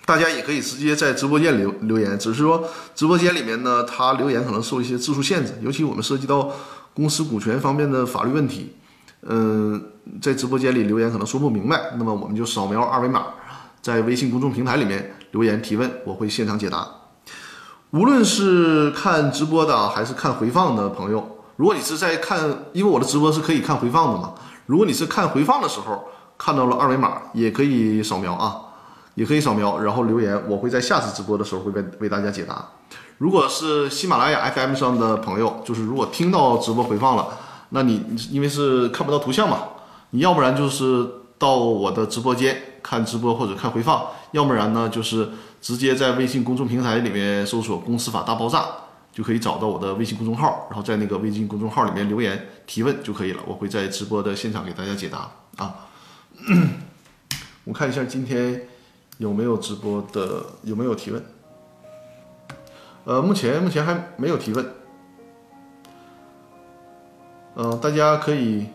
[0.05, 6.50] 大家也可以直接在直播间留留言，只是说直播间里面呢，它留言可能受一些字数限制，尤其我们涉及到
[6.92, 8.77] 公司股权方面的法律问题，
[9.22, 9.83] 嗯，
[10.20, 13.27] 在直播间里留言可能说不明白，那么我们就扫描二维码，
[13.81, 16.87] 在微信公众平台里面留言提问，我会现场解答。
[17.90, 24.35] 无论是看直播的还是看回放的朋友，如果你是在看，因为我的直播是可以看回放的嘛。
[24.66, 28.61] 如果你是看回放的时候看到了二维码，也可以扫描啊，
[29.14, 32.64] 也可以扫描，然后留言，我会在下次直播的时候会为为大家解答。
[33.18, 37.29] 如果是喜马拉雅 FM 上的朋友，就是如果听到直播回放了，
[37.70, 39.59] 那你因为是看不到图像嘛，
[40.11, 45.29] 你要不然就是到我的直播间看直播或者看回放，要不然呢就是。
[45.64, 48.66] 直接在微信公众平台里面搜索“公司法大爆炸”，
[49.11, 53.40] 就可以找到我的微信公众号，然后在那个微信公众号里面留言提问就可以了。
[53.47, 55.75] 我会在直播的现场给大家解答啊。
[57.64, 58.68] 我看一下今天
[59.18, 61.25] 有没有直播的，有没有提问？
[63.05, 64.75] 呃，目前目前还没有提问。
[67.57, 68.66] 嗯，大家可以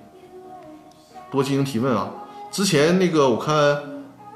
[1.31, 2.11] 多进行提问啊。
[2.51, 3.55] 之前那个我看。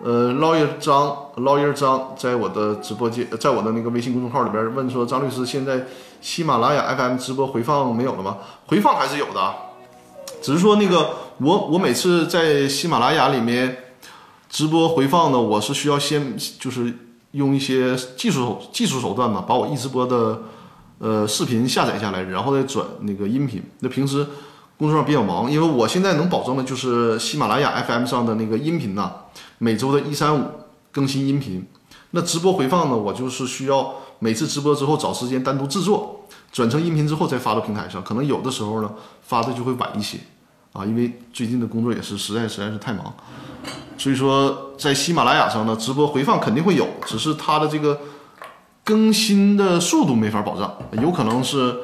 [0.06, 5.86] 呃捞一张捞一张，在我的直播间，在我的那个微信公众号里边问说，张律师现在
[6.20, 8.40] 喜马拉雅 FM 直播回放没有了吗？
[8.68, 9.56] 回放还是有的，
[10.44, 13.78] 只是说那个我我每次在喜马拉雅里面
[14.50, 16.94] 直播回放呢，我是需要先就是
[17.32, 20.42] 用一些技术手技术手段嘛，把我一直播的
[21.00, 23.64] 呃视频下载下来，然后再转那个音频。
[23.80, 24.28] 那平时
[24.78, 29.12] 工作上比较忙，因为我现在能保证的就是喜马拉雅 FM 上的那个音频呐，
[29.60, 30.46] 每周的一三五
[30.92, 31.66] 更新音频。
[32.12, 38.04] 那直播回放呢，我就是需要每次直播之后找时间单独制作，转成音频之后再发到平台上。
[38.04, 38.92] 可能有的时候呢
[39.24, 40.20] 发的就会晚一些
[40.74, 43.14] 啊，因为最近的工作也是实在实在是太忙。
[43.98, 48.02] 所以说，在喜马拉雅上呢，直播回放肯定会有，只是它的这个
[48.84, 51.78] 更新的速度没法保障，有可能是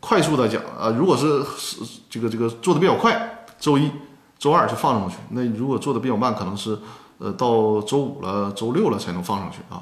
[0.00, 1.78] 快速的讲啊，如果是是
[2.10, 3.90] 这个这个做的比较快，周一、
[4.38, 6.78] 周二就放上去；那如果做的比较慢，可能是
[7.18, 9.80] 呃到周五了、周六了才能放上去啊。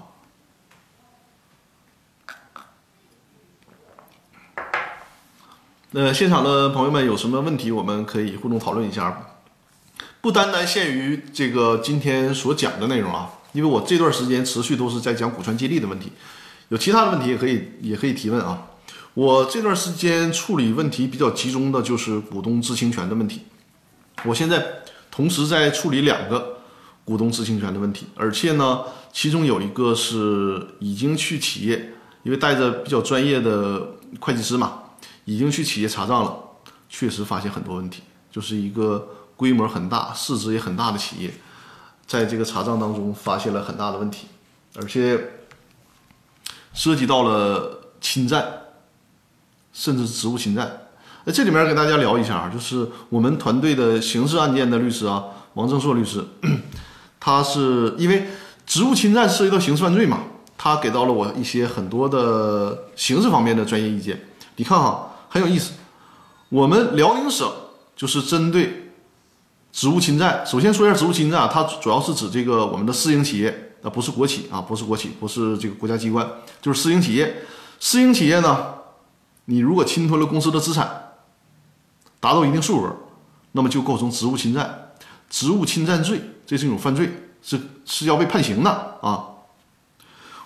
[5.99, 9.29] 那现场的朋友们有什么问题，我们可以互动讨论一下。
[10.21, 16.13] 不单单限于这个今天所讲的内容啊，因为我这段时间持续都是在讲股权激励的问题，
[16.69, 18.63] 有其他的问题也可以也可以提问啊。
[19.15, 23.41] 我这段时间处理问题比较集中的就是股东知情权的问题，
[24.25, 24.63] 我现在
[25.11, 26.59] 同时在处理两个
[27.07, 28.81] 股东知情权的问题，而且呢，
[29.15, 34.83] 其中有一个是已经去企业，因为带着比较专业的会计师嘛，
[35.27, 36.35] 已经去企业查账了，
[36.89, 39.11] 确实发现很多问题，就是一个。
[39.37, 41.31] 规模很大、市值也很大的企业，
[42.07, 44.29] 在这个查账当中发现了很大的问题，
[44.77, 45.43] 而且
[46.73, 48.43] 涉及到了侵占，
[49.75, 50.89] 甚至是职务侵占。
[51.25, 56.25] 那这里面跟大家聊一下啊，就是我们团队的刑事案件的律师啊，王正硕律师，
[57.21, 58.29] 他是因为
[58.65, 60.23] 职务侵占涉及到刑事犯罪嘛，
[60.57, 64.19] 他给到了我一些很多的刑事方面的专业意见。
[64.57, 65.73] 你看哈，很有意思，
[66.49, 67.53] 我们辽宁省
[67.95, 68.83] 就是针对。
[69.73, 76.27] 职务侵占，首先说一下职务侵占啊，它主要是指这个我们的私营企业，啊不是国企啊，不是国企，不是这个国家机关，
[76.63, 77.43] 就是私营企业。
[77.79, 78.69] 私营企业呢，
[79.45, 81.13] 你如果侵吞了公司的资产，
[82.21, 82.97] 达到一定数额，
[83.53, 84.93] 那么就构成职务侵占，
[85.29, 88.71] 职务侵占罪，这是一种犯罪，是是要被判刑的
[89.03, 89.27] 啊。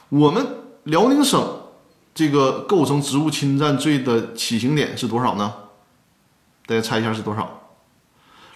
[0.09, 0.45] 我们
[0.83, 1.60] 辽宁省
[2.21, 5.55] 这个构成职务侵占罪的起刑点是多少呢？
[6.67, 7.71] 大家猜一下是多少？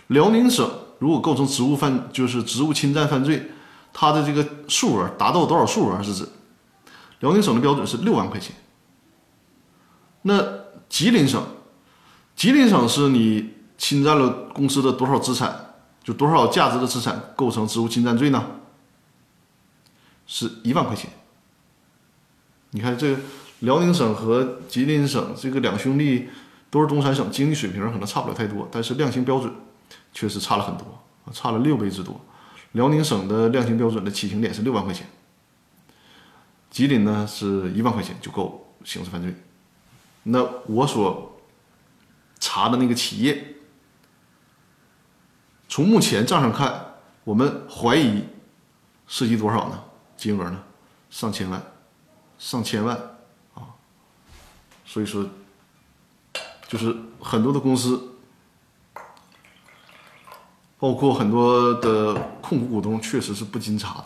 [0.09, 3.51] 辽宁省如果构成职务犯，就是职务侵占犯罪，
[3.91, 6.29] 它的这个数额达到多少数额是指？
[7.21, 8.55] 辽宁省的标准是六万块钱。
[10.21, 10.45] 那
[10.91, 11.43] 吉林省，
[12.37, 15.73] 吉林省是你侵占了公司的多少资产，
[16.03, 18.45] 就多少价值的资产构成职务侵占罪呢？
[20.27, 21.11] 是一万块钱。
[22.73, 23.23] 你看这个
[23.65, 26.29] 辽宁省和吉林省这个两兄弟
[26.71, 29.53] 都是东三省，经济水平可能差不了太多，但是量刑标准。
[30.13, 30.87] 确实差了很多，
[31.33, 32.21] 差了六倍之多。
[32.73, 35.05] 辽宁省的量刑标准的起刑点是六万块钱，
[36.71, 39.35] 吉林呢是一万块钱就够刑事犯罪。
[40.23, 41.37] 那我所
[42.39, 43.57] 查的那个企业，
[45.69, 48.23] 从目前账上看，我们怀疑
[49.09, 49.83] 涉及多少呢？
[50.17, 50.63] 金额呢？
[51.11, 51.61] 上千万，
[52.39, 53.14] 上千万！
[54.85, 55.25] 所以说，
[56.69, 58.11] 就是很多的公司。
[60.77, 64.05] 包括很多的控股股东确实是不经查的，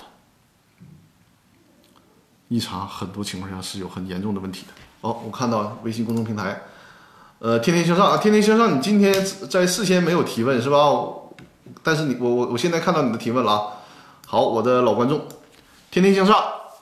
[2.47, 4.73] 一查很多情况下是有很严重的问题的。
[5.01, 6.63] 好，我看到微信公众平台，
[7.41, 9.13] 呃，天天向上啊，天天向上，你今天
[9.51, 10.79] 在事先没有提问是吧？
[11.83, 13.63] 但是你我我我现在看到你的提问了啊。
[14.25, 15.27] 好，我的老观众，
[15.91, 16.37] 天天向上，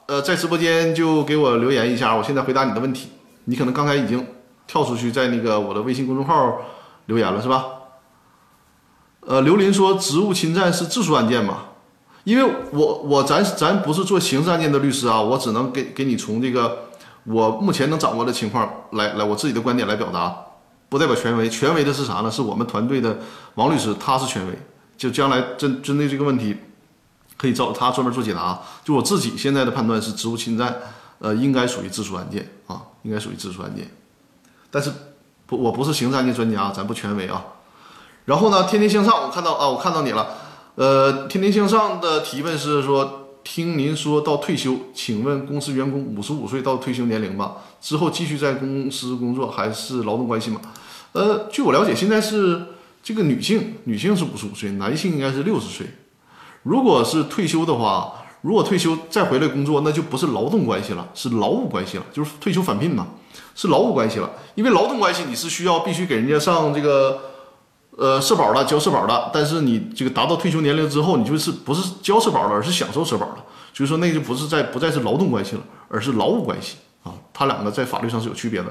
[0.07, 3.13] 呃，在直播间就给我留言一下，我现在回答你的问题。
[3.47, 4.25] 你可能刚才已经
[4.67, 6.59] 跳出去在那个我的微信公众号
[7.07, 7.65] 留言了是吧？
[9.21, 11.65] 呃，刘林说职务侵占是自诉案件嘛？
[12.23, 16.87] 因为我我咱咱不是做刑事案件的律师啊，我只能给给你从这个
[17.25, 20.37] 我目前能掌握的情况来来我自己的观点来表达，
[20.89, 21.49] 不代表权威。
[21.49, 22.31] 权威的是啥呢？
[22.31, 23.19] 是我们团队的
[23.55, 24.53] 王律师，他是权威。
[24.97, 26.57] 就将来针针对这个问题，
[27.37, 28.61] 可以找他专门做解答。
[28.83, 30.75] 就我自己现在的判断是职务侵占，
[31.19, 32.49] 呃，应该属于自诉案件，
[33.07, 33.89] 应该属于自诉案件。
[34.69, 34.93] 但是
[35.47, 37.45] 不，我不是刑事案件专家，咱不权威啊。
[38.25, 38.65] 然后呢？
[38.65, 40.27] 天天向上，我看到啊，我看到你了。
[40.75, 47.59] 呃，天天向上的提问是说，听您说到退休，请问公司员工五十五岁到退休年龄吧？
[47.81, 50.61] 之后继续在公司工作还是劳动关系吗？
[51.13, 52.61] 呃，据我了解，现在是
[53.01, 55.87] 这个女性，女性是五十五岁，男性应该是六十岁。
[56.65, 63.09] 如果是退休的话，如果退休再回来工作，那就不是劳动关系了，是劳务关系了，就是退休返聘嘛，
[63.55, 64.31] 是劳务关系了。
[64.55, 67.21] 因为劳动关系你是需要必须给人家上这个。
[67.99, 73.37] 呃，社保的交社保的，但是你这个达到退休年龄之后，你就是不是交社保了，而是享受社保了。
[73.73, 78.67] 就是说那就不是在不再是劳动关系了，而是劳务关系啊，它两个在法律上是有区别的。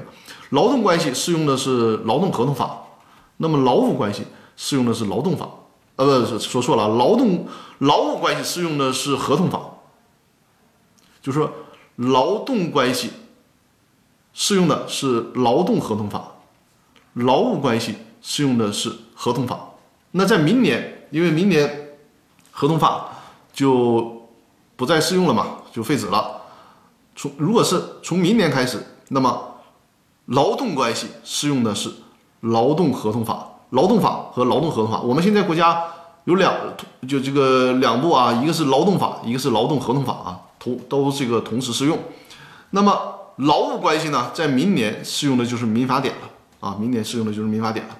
[0.50, 2.78] 劳动关系适用的是劳动合同法，
[3.38, 4.22] 那么劳务关系
[4.54, 5.48] 适用的是劳动法，
[5.96, 7.46] 呃，不是说错了，劳动
[7.78, 9.60] 劳务关系适用的是合同法，
[11.22, 11.50] 就是说
[11.96, 13.10] 劳动关系
[14.32, 16.32] 适用的是劳动合同法，
[17.14, 19.70] 劳务关系适用的是合同法。
[20.10, 21.96] 那在明年，因为明年
[22.50, 23.08] 合同法
[23.52, 24.28] 就
[24.76, 26.42] 不再适用了嘛，就废止了。
[27.14, 29.56] 从如果是从明年开始，那么
[30.26, 31.90] 劳动关系适用的是
[32.40, 35.00] 劳动合同法、劳动法和劳动合同法。
[35.00, 35.82] 我们现在国家
[36.24, 36.54] 有两
[37.08, 41.98] 就这个两部啊，一个是劳动法，一个是劳动合同法啊，同都这个同时适用。
[42.70, 47.96] 那么劳务关系呢，在明年适用的就是民法典了啊，明年适用的就是民法典了。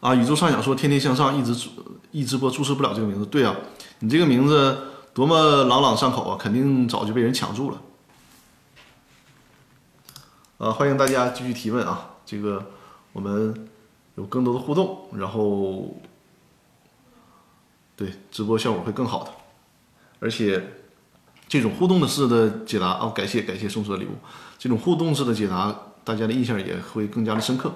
[0.00, 0.14] 啊！
[0.14, 1.68] 宇宙上想说“天天向上”，一直
[2.10, 3.26] 一直播注册不了这个名字。
[3.26, 3.54] 对啊，
[3.98, 4.78] 你这个名字
[5.12, 7.76] 多么朗朗上口啊，肯定早就被人抢注了。
[10.60, 12.16] 啊，欢迎大家继续提问啊！
[12.26, 12.70] 这个
[13.14, 13.66] 我们
[14.16, 15.96] 有更多的互动，然后
[17.96, 19.30] 对直播效果会更好的。
[20.18, 20.62] 而且
[21.48, 24.10] 这种互动的式的解答哦，感谢感谢送出的礼物。
[24.58, 27.72] 这种互动式的解答，大家的印象也会更加的深刻。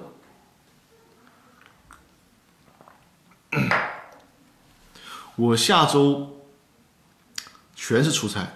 [5.36, 6.42] 我下周
[7.74, 8.46] 全是出差，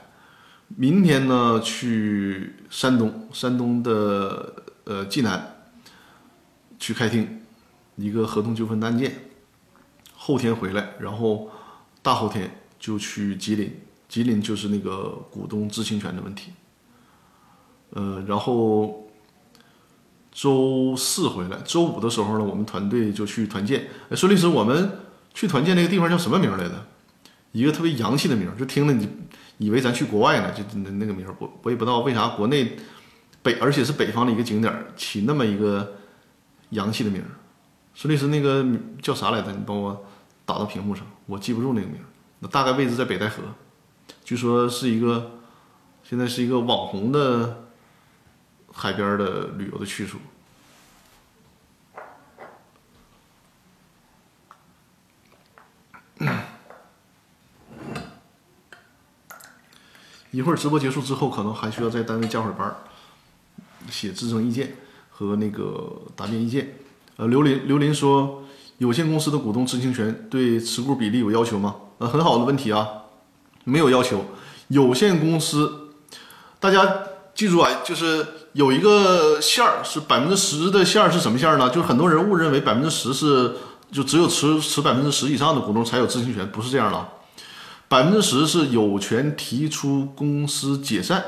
[0.76, 4.54] 明天呢去山东，山东的
[4.84, 5.56] 呃济南
[6.78, 7.40] 去开庭
[7.96, 9.12] 一个合同纠纷的案件，
[10.14, 11.50] 后天回来，然后
[12.02, 16.52] 大后天就去吉林，吉林就是那个股东知情权的问题，
[17.90, 19.10] 呃，然后
[20.30, 24.90] 周四回来，周五的时候呢，我们团队就去团建，哎，孙律师，我们。
[25.34, 26.74] 去团建那个地方叫什么名来着？
[27.52, 29.08] 一个特别洋气的名，就听着你
[29.58, 32.76] 以为咱去国外呢，就那那个名儿，我我也不知道为啥国内
[33.42, 35.96] 北，而且是北方的一个景点起那么一个
[36.70, 37.28] 洋气的名儿。
[37.94, 38.64] 孙律师，那个
[39.02, 39.50] 叫啥来着？
[39.50, 40.06] 你帮我
[40.46, 42.00] 打到屏幕上，我记不住那个名。
[42.38, 43.42] 那大概位置在北戴河，
[44.24, 45.40] 据说是一个
[46.04, 47.64] 现在是一个网红的
[48.72, 50.18] 海边的旅游的去处。
[60.38, 62.76] 一会儿直播结束之后，可能还需要在单位加会儿班儿，
[63.90, 64.76] 写自证意见
[65.10, 66.76] 和那个答辩意见。
[67.16, 68.44] 呃，刘林刘林说，
[68.76, 71.74] 有限公司的股东知情权对持股比例有要求吗？
[71.98, 72.86] 呃，很好的问题啊，
[73.64, 74.26] 没有要求。
[74.68, 75.88] 有限公司，
[76.60, 77.02] 大家
[77.34, 81.68] 记住啊，就是有一个线儿是百分之十的线儿是什么线儿呢？
[81.68, 83.56] 就是很多人误认为百分之十是
[83.90, 87.08] 就只有持持百分之十以上的股东才有知情权，不是这样的。
[87.88, 91.24] 百分之十是有权提出公司解散，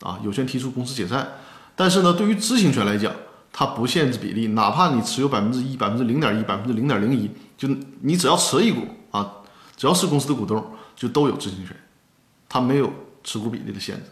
[0.00, 1.34] 啊，有权提出公司解散。
[1.76, 3.14] 但是呢，对于知情权来讲，
[3.52, 7.68] 它不限制比例，哪怕你持有百分之一、百分之零点一、百分之零点零一，就
[8.00, 8.80] 你只要持一股
[9.12, 9.36] 啊，
[9.76, 11.76] 只要是公司的股东，就都有知情权，
[12.48, 14.02] 它没有持股比例的限制。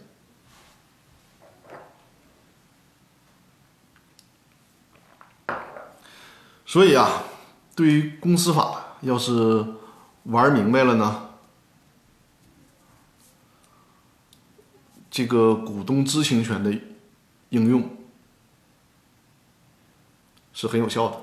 [6.65, 7.23] 所以啊，
[7.75, 9.65] 对于公司法，要是
[10.23, 11.24] 玩明白了呢？
[15.15, 16.77] 这个股东知情权的
[17.47, 17.89] 应用
[20.51, 21.15] 是很有效的，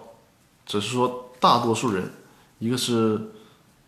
[0.65, 2.11] 只是说大多数人，
[2.59, 3.21] 一个是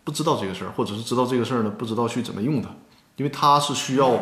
[0.03, 2.69] 不知道这个事儿，或者是知道这个事儿呢，不知道去怎么用它，
[3.15, 4.21] 因为它是需要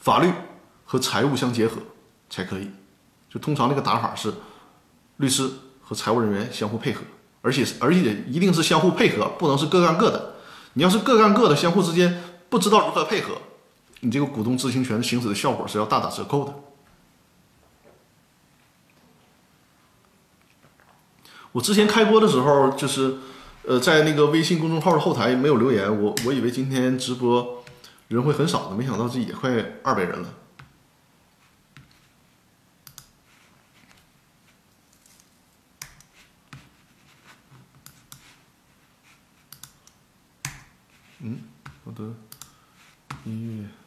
[0.00, 0.32] 法律
[0.84, 1.76] 和财务相结合
[2.28, 2.68] 才可以。
[3.28, 4.34] 就通常那个打法是
[5.18, 5.48] 律师
[5.80, 7.02] 和财务人员相互配合，
[7.40, 10.34] 而且而且一定是相互配合，不能是各干各的。
[10.72, 13.34] 你要是各干各的，相互之间不知道如何配合。
[14.00, 16.54] 你这个股东知情权的行使的效果是要大打折扣的。
[21.52, 23.18] 我之前开播的时候，就是，
[23.64, 27.64] 呃，在那个微信公众号的后台没有留言，我我以为今天直播
[28.08, 29.50] 人会很少的，没想到这也快
[29.82, 30.34] 二百人了。
[41.18, 41.40] 嗯，
[41.84, 42.04] 我的
[43.24, 43.79] 音乐。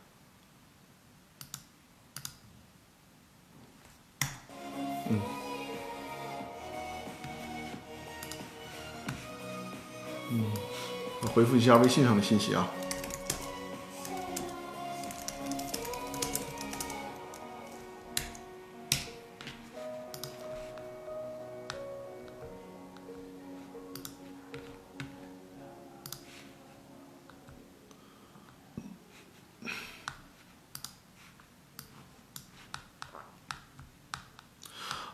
[11.28, 12.68] 回复一下微信上的信息啊。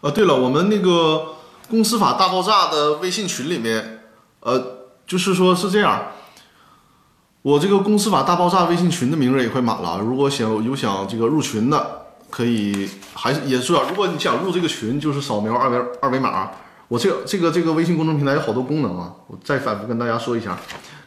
[0.02, 1.36] 啊对了我们那个
[1.70, 4.04] 公司法大爆炸的微信群里面
[4.40, 4.79] 呃
[5.10, 6.04] 就是说是这样，
[7.42, 16.52] 我这个公司法大爆炸微信群的名额也快满了，如果想有想这个入群的，可以还是也是啊，如果你想入这个群，就是扫描二维二维码。
[16.88, 20.56] 我这个这个这个微信公众平台有好多功能啊，我再反复跟大家说一下，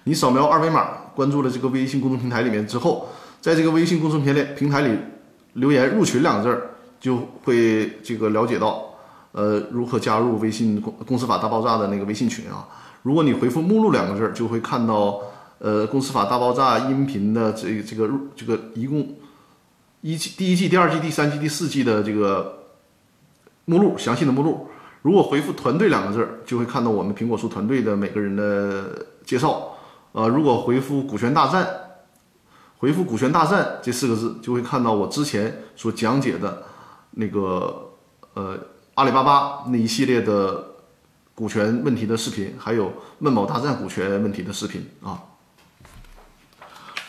[0.02, 3.08] 你扫描二维码关注了这个微信公众平台里面之后，
[3.40, 4.98] 在这个微信公众平台平台里
[5.52, 6.68] 留言“入群”两个字儿。
[7.02, 8.80] 就会这个了解到，
[9.32, 12.62] 呃，如何加入微信公公司法大爆炸的那个微信群啊？
[13.02, 15.20] 如果你回复“目录”两个字儿，就会看到，
[15.58, 19.16] 呃，公司法大爆炸音频的这这个入这个一共
[20.00, 22.68] 一季第一季、第二季、第三季、第四季的这个
[23.64, 24.68] 目录，详细的目录。
[25.02, 29.76] 如果回复“团队”两个字儿，就会看到我们苹果树团队的每个人的介绍。
[30.12, 31.66] 呃，如果回复“股权大战”，
[32.78, 36.64] 回复“股权大战”这四个字，就会看到我之前所讲解的。
[37.14, 37.90] 那个
[38.32, 38.58] 呃，
[38.94, 40.71] 阿里巴巴那一系列的
[41.34, 45.20] 股权问题的视频，还有孟宝大战股权问题的视频啊。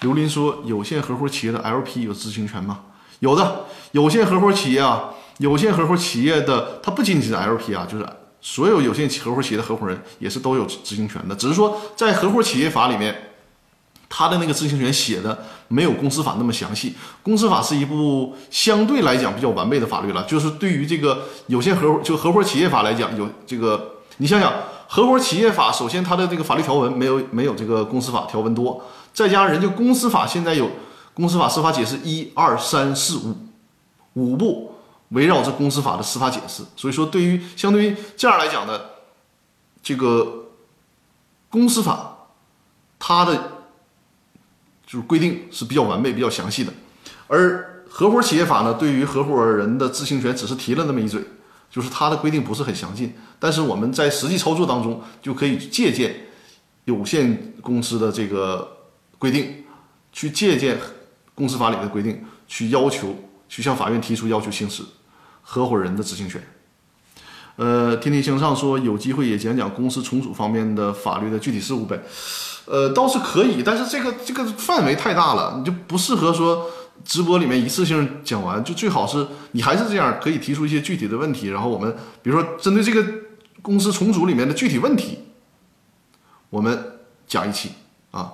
[0.01, 2.81] 刘林说，有限合伙企业的 LP 有知情权吗？
[3.19, 8.05] 有的，有限合伙企业啊，有限合伙企业的它不仅仅是 LP 啊，就是
[8.41, 13.29] 所有有限合伙企业的合伙人也是都有知情权的，只是说在合伙企业法里面。
[14.15, 16.93] 他的那个知情权写的没有公司法那么详细，
[17.23, 20.23] 公司法是一部相对来讲比较完备的法律了。
[20.25, 24.53] 就是对于这个有限合伙就合伙企业法来讲，有这个你想想，
[24.87, 28.83] 合伙企业法首先它的这个法律条文没有没有这个公司法条文多，
[29.13, 30.69] 再加上人家公司法现在有
[31.13, 33.35] 公司法司法解释一二三四五
[34.13, 34.75] 五部
[35.09, 38.89] 围绕着公司法的司法解释，所以说对于相对于这样来讲的
[39.81, 40.45] 这个
[41.49, 42.17] 公司法，
[42.99, 43.51] 它的。
[44.85, 46.71] 就是规定是比较完备、比较详细的，
[47.25, 51.19] 而合伙企业法呢，对于合伙人的知情权只是提了那么一嘴，
[51.73, 53.11] 就是它的规定不是很详尽。
[53.39, 56.15] 但是我们在实际操作当中就可以借鉴
[56.85, 58.77] 有限公司的这个
[59.17, 59.65] 规定，
[60.11, 60.77] 去借鉴
[61.33, 63.15] 公司法里的规定，去要求
[63.49, 64.83] 去向法院提出要求行使
[65.41, 66.39] 合伙人的执行权。
[67.55, 72.01] 呃，天天向上说有机会也讲讲公司重组方面的法律的具体事务呗。
[72.65, 76.69] 呃，倒是可以，但是这个这个范围太大了，你就不适合说
[77.03, 83.05] 直播里面一次性讲完，就最好是你还是这样，可以提出一些具体的问题，然后我们比如说针对这个
[83.61, 85.19] 公司重组里面的具体问题，
[86.49, 87.71] 我们讲一期
[88.11, 88.33] 啊。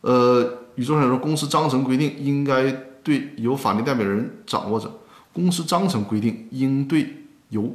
[0.00, 2.70] 呃，宇宙上说公司章程规定应该
[3.02, 4.90] 对由法定代表人掌握着，
[5.32, 7.74] 公司章程规定应对由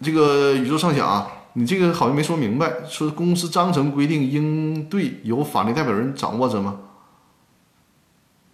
[0.00, 1.26] 这个宇宙上想啊。
[1.58, 6.78] 你这个好像没说明白，说公司章程规定应对由法定代表人掌握着吗？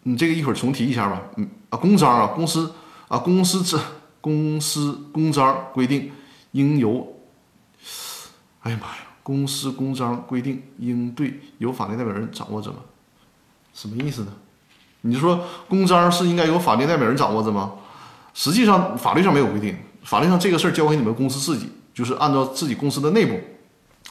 [0.03, 1.23] 你这个一会儿重提一下吧。
[1.37, 2.73] 嗯啊，公章啊，公司
[3.09, 3.79] 啊，公司这
[4.21, 6.11] 公司公章规定
[6.53, 7.07] 应由，
[8.61, 12.79] 哎呀妈呀，公司公章规定应对由法定代表人掌握着吗？
[13.73, 14.33] 什么意思呢？
[15.03, 17.73] 你说公章是应该由法定代表人掌握着吗？
[18.35, 21.69] 实际上法律上没有规定，法律上这个事儿交给你们公司自己。
[21.95, 23.39] 就是按照自己公司的内部，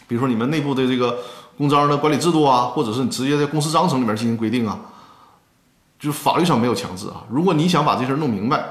[0.07, 1.17] 比如说你们内部的这个
[1.57, 4.79] 公章的管理制度啊，或者是你直接在公司章程里面进行规定啊，
[6.01, 7.23] 就是法律上没有强制啊。
[7.29, 8.65] 如果你想把这事儿弄明白，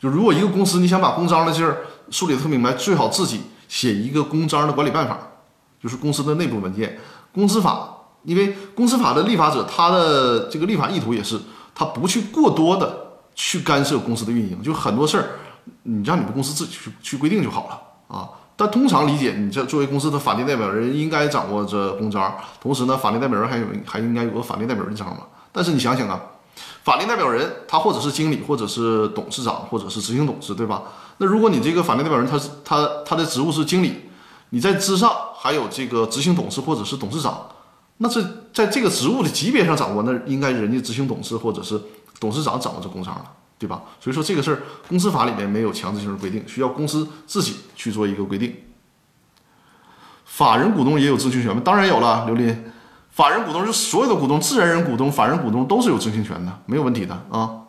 [0.00, 1.78] 就如果一个公司你想把公章的事儿
[2.10, 5.18] 梳理特明白，最好自己写一个公章的管理办法，
[5.82, 6.96] 就是公司的内部文件。
[7.32, 7.88] 公司法，
[8.22, 11.40] 因为公司法的立法者他的这个立法意图也是，
[11.74, 12.96] 他不去过多的
[13.34, 15.26] 去干涉公司的运营，就很多事儿
[15.82, 18.30] 你让你们公司自己去去规定就好了啊。
[18.56, 25.20] 但通常理解，你这作为公司的法定代表人，应该掌握着公章，同时呢，法定代表人还有还应该有个法定代表人章嘛。
[25.50, 26.20] 但是你想想啊，
[26.84, 30.82] 法定代表人他或者是经理，或者是董事长，或者是执行董事，对吧？
[31.18, 33.94] 那如果你这个法定代表人他是他他的职务是经理，
[34.50, 37.46] 你在之上还有这个执行董事或者是董事长，
[37.98, 38.22] 那这
[38.52, 41.80] 在这个职务的级别上掌握，那应该人家执行董事或者是
[42.18, 43.24] 董事长掌握这公章了。
[43.60, 43.82] 对吧？
[44.00, 48.56] 所以说这个事儿，公司法里面没有强制性的规定，需要公司自己去做一个规定。
[50.24, 51.60] 法人股东也有知情权吗？
[51.62, 52.64] 当然有了，刘林。
[53.20, 57.64] 法人股东是所有的股东，自然人股东、法人股东都是有知情权的，没有问题的啊。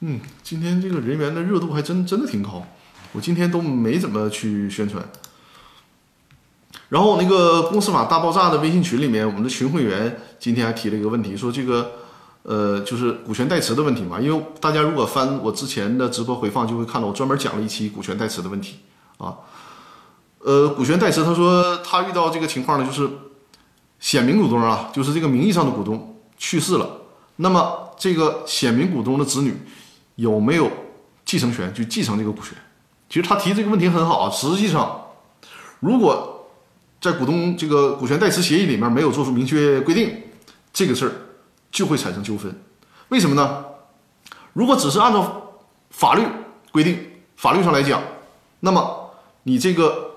[0.00, 2.66] 嗯，今天这个人员的热度还真真的挺高，
[3.12, 5.02] 我今天都没怎么去宣传。
[6.90, 11.92] 然后那个公司法大爆炸的微信群里面，我们的群会员今天还提了一个问题，说这个，
[12.42, 14.20] 呃，就是股权代持的问题嘛。
[14.20, 18.80] 因为大家如果翻我之前的直播回放，就会看到我专门讲了一期股权代持的问题
[19.16, 19.38] 啊。
[20.42, 23.08] 呃，股权代持，他说他遇到这个情况呢，就是
[23.98, 26.88] 显名股东啊，就是这个名义上的股东去世了，
[27.36, 29.54] 那么这个显名股东的子女
[30.14, 30.70] 有没有
[31.24, 32.56] 继承权去继承这个股权？
[33.08, 34.30] 其实他提这个问题很好啊。
[34.30, 35.08] 实际上，
[35.80, 36.48] 如果
[37.00, 40.22] 在股东这个股权代持协议里面没有做出明确规定，
[40.72, 41.12] 这个事儿
[41.70, 42.54] 就会产生纠纷。
[43.08, 43.64] 为什么呢？
[44.52, 45.58] 如果只是按照
[45.90, 46.22] 法律
[46.72, 46.98] 规定，
[47.36, 48.02] 法律上来讲，
[48.60, 49.10] 那么
[49.42, 50.09] 你这个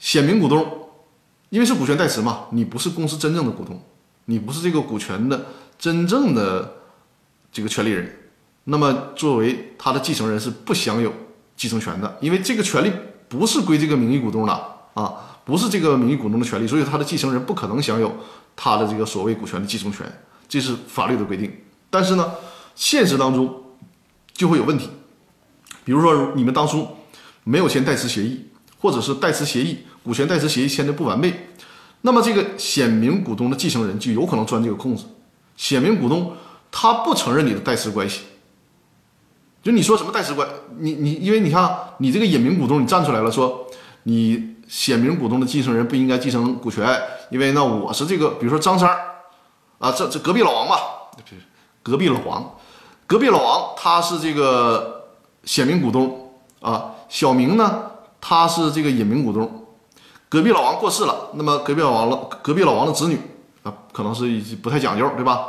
[0.00, 0.66] 显名股东，
[1.50, 3.80] 因为是股权代持嘛，你不是公司真正的股东，
[4.24, 5.46] 你不是这个股权的
[5.78, 6.78] 真正的
[7.52, 8.10] 这个权利人，
[8.64, 11.12] 那么作为他的继承人是不享有
[11.54, 12.90] 继承权的，因为这个权利
[13.28, 14.52] 不是归这个名义股东的
[14.94, 18.16] 啊，不是这个名义股东的权利，所以他的继承人不可能享有
[18.56, 20.10] 他的这个所谓股权的继承权，
[20.48, 21.52] 这是法律的规定。
[21.90, 22.32] 但是呢，
[22.74, 23.62] 现实当中
[24.32, 24.88] 就会有问题，
[25.84, 26.88] 比如说你们当初
[27.44, 28.46] 没有签代持协议，
[28.80, 31.48] 或者是代持协议股权代持协议签的不完备，
[32.02, 35.04] 那么这个显名股东的继承人就有可能钻这个空子。
[35.56, 36.34] 显名股东
[36.70, 38.22] 他不承认你的代持关系，
[39.62, 40.48] 就你说什么代持关，
[40.78, 43.66] 你你因为你看你这个隐名股东你站出来了说
[44.04, 46.98] 你显名股东的继承人不应该继承股权，
[47.30, 48.96] 因为呢我是这个比如说张三儿
[49.78, 50.76] 啊，这这隔壁老王吧。
[51.82, 52.58] 隔壁老王，
[53.06, 55.08] 隔壁老王他是这个
[55.44, 57.90] 显名股东啊，小明呢
[58.20, 59.66] 他是这个隐名股东。
[60.30, 63.18] 隔壁老王过世了，那么隔壁老王了，隔壁老王的子女
[63.64, 64.24] 啊，可能是
[64.62, 65.48] 不太讲究，对吧？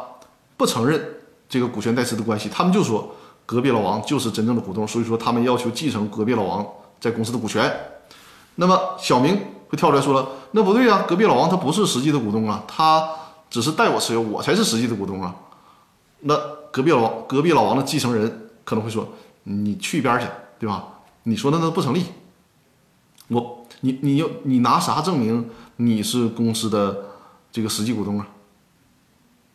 [0.57, 0.99] 不承认
[1.47, 3.15] 这个股权代持的关系，他们就说
[3.45, 6.67] 隔壁老王就是真正的股东，所以说他们要求继承隔壁老王
[6.99, 7.71] 在公司的股权。
[8.55, 13.07] 那么小明会跳出来说了，那不对啊，隔壁老王他不是实际的股东啊，他
[13.51, 15.35] 只是代我持有，我才是实际的股东啊。
[16.21, 16.35] 那
[16.71, 19.07] 隔壁老王，隔壁老王的继承人可能会说
[19.43, 20.25] ：“你去一边去，
[20.59, 20.83] 对吧？
[21.23, 22.05] 你说的那不成立。
[23.27, 26.97] 我，你，你要你拿啥证明你是公司的
[27.51, 28.27] 这个实际股东啊？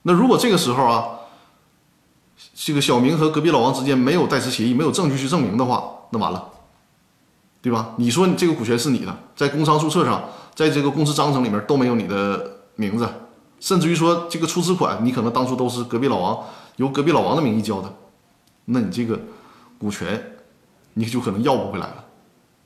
[0.03, 1.09] 那如果这个时候啊，
[2.55, 6.49] 这个小明和隔壁老王之间没有代持协议，没有证据去证明的话，那完了，
[7.62, 7.95] 对吧？
[7.97, 13.09] 你说你这个股权是你的，在工商注册上，在这个公司章程里面都没有你的名字。”
[13.59, 16.45] 甚至于说，这个出资款你可能当初都是隔壁老王
[16.77, 17.91] 由隔壁老王的名义交的，
[18.66, 19.18] 那你这个
[19.79, 20.37] 股权
[20.93, 22.05] 你就可能要不回来了，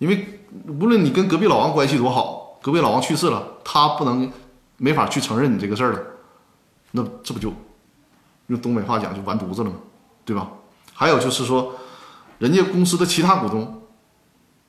[0.00, 4.32] 因为无论你跟隔壁老王关系多好，隔壁老王去世了，他不能
[4.78, 6.00] 没法去承认你这个事儿了，
[6.92, 7.52] 那这不就
[8.46, 9.76] 用东北话讲就完犊子了吗？
[10.24, 10.48] 对吧？
[10.94, 11.74] 还有就是说，
[12.38, 13.82] 人家公司的其他股东，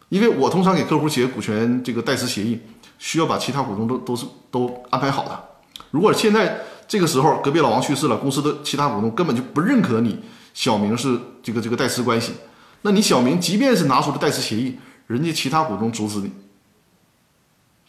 [0.09, 2.59] 因为我通常给客户写股权这个代持协议，
[2.99, 5.43] 需要把其他股东都都是都安排好的。
[5.91, 6.59] 如果现在
[6.89, 10.19] 这个时候隔壁老王去世了，公司的其他股东根本就不认可你
[10.53, 12.33] 小明是这个这个代持关系，
[12.81, 14.77] 那你小明即便是拿出了代持协议，
[15.11, 16.31] 人家其他股东阻止你，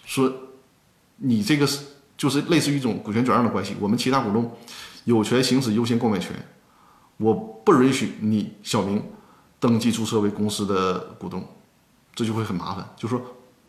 [0.05, 0.33] 说
[1.17, 1.85] 你这个是
[2.17, 4.51] 就是类似于一种股权转让的关系，我们其他股东
[5.05, 6.35] 有权行使优先购买权，
[7.19, 9.03] 我不允许你小明
[9.61, 11.47] 登记注册为公司的股东，
[12.15, 12.89] 这就会很麻烦。
[12.97, 13.21] 就说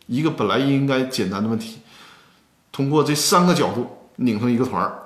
[0.06, 1.78] 一个本来应该简单的问题，
[2.72, 3.98] 通过这三个角度。
[4.16, 4.96] 拧成一个团儿，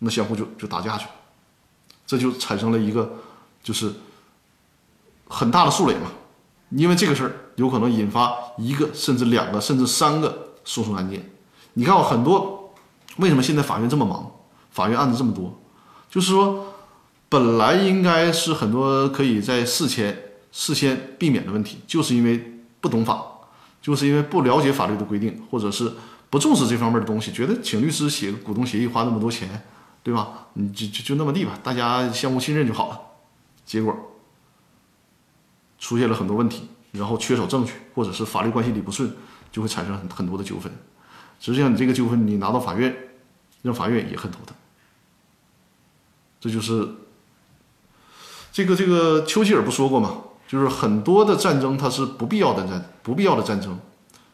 [0.00, 1.12] 那相互就就打架去了，
[2.04, 3.08] 这就产生了一个
[3.62, 3.92] 就是
[5.28, 6.10] 很大的数垒嘛。
[6.76, 11.30] 因为这个事儿有可能引发一个甚至两个甚至三个诉讼案件。
[11.74, 12.74] 你看，我很多
[13.16, 14.30] 为什么现在法院这么忙，
[14.70, 15.60] 法院案子这么多，
[16.10, 16.74] 就是说
[17.28, 20.16] 本来应该是很多可以在事前
[20.50, 23.22] 事先避免的问题，就是因为不懂法，
[23.80, 25.92] 就是因为不了解法律的规定，或者是。
[26.32, 29.62] 不重视这方面的东西，觉得请律师写个股东协议花那么多钱，
[30.02, 30.46] 对吧？
[30.54, 32.98] 你就就就那么地吧，大家相互信任就好了。
[33.66, 33.94] 结果
[35.82, 39.12] 出现了很多问题，然后缺少证据，或者是法律关系理不顺，
[39.50, 40.72] 就会产生很很多的纠纷。
[41.40, 42.96] 实际上，你这个纠纷你拿到法院，
[43.62, 44.54] 让法院也很头疼。
[46.40, 46.88] 这就是
[48.52, 50.18] 这个这个丘吉尔不说过吗？
[50.46, 53.76] 就是很多的战争它是不必要的战不必要的战争，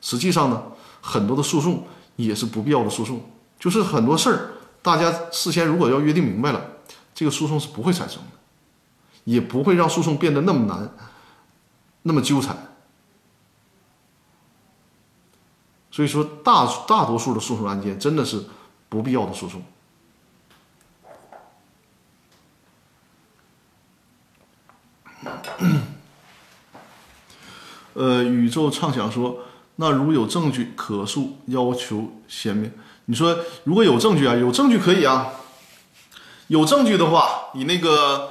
[0.00, 0.62] 实际上呢。
[1.00, 1.86] 很多的诉讼
[2.16, 3.22] 也是不必要的诉讼，
[3.58, 4.50] 就是很多事儿，
[4.82, 6.60] 大家事先如果要约定明白了，
[7.14, 8.30] 这个诉讼是不会产生的，
[9.22, 10.92] 也不会让诉讼变得那么难，
[12.02, 12.56] 那么纠缠。
[15.90, 18.44] 所以说，大大多数的诉讼案件真的是
[18.88, 19.62] 不必要的诉讼。
[27.94, 29.44] 呃，宇宙畅想说。
[29.80, 32.72] 那如有证据可诉，要求显明。
[33.04, 35.28] 你说如果有证据啊，有证据可以啊。
[36.48, 38.30] 有证据的话，你那个，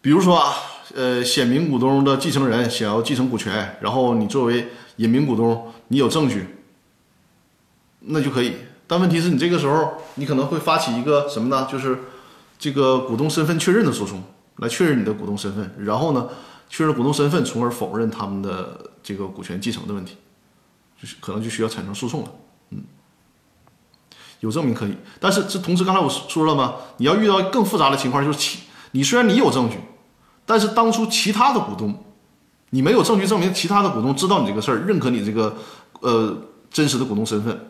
[0.00, 0.52] 比如说啊，
[0.94, 6.46] 呃，显名股东的继承人想要继承股权，然后你作为隐名股东，你有证据，
[8.00, 8.54] 那就可以。
[8.86, 11.66] 但问题是你这个时候，你可能会发起一个什么呢？
[11.70, 11.98] 就是
[12.58, 14.22] 这个股东身份确认的诉讼，
[14.56, 16.28] 来确认你的股东身份，然后呢，
[16.68, 20.18] 确认股东身份，从而否认他们的这个股权继承的问题，
[21.00, 22.32] 就是可能就需要产生诉讼了。
[22.70, 22.82] 嗯，
[24.40, 26.74] 有证明可以，但是这同时刚才我说了吗？
[26.98, 28.58] 你要遇到更复杂的情况，就是其
[28.90, 29.78] 你虽然你有证据，
[30.44, 31.96] 但是当初其他的股东，
[32.70, 35.56] 你没有证据证明其他的股东知道你这个事儿，认可你这个
[36.00, 36.36] 呃
[36.70, 37.68] 真实的股东身份，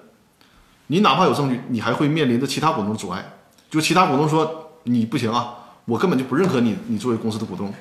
[0.86, 3.24] 你哪怕有证据，你还会面临着其他股东的阻碍，
[3.70, 4.58] 就其他股东说。
[4.84, 5.54] 你不行啊，
[5.84, 7.72] 我根本就不认可你，你作为公司的股东，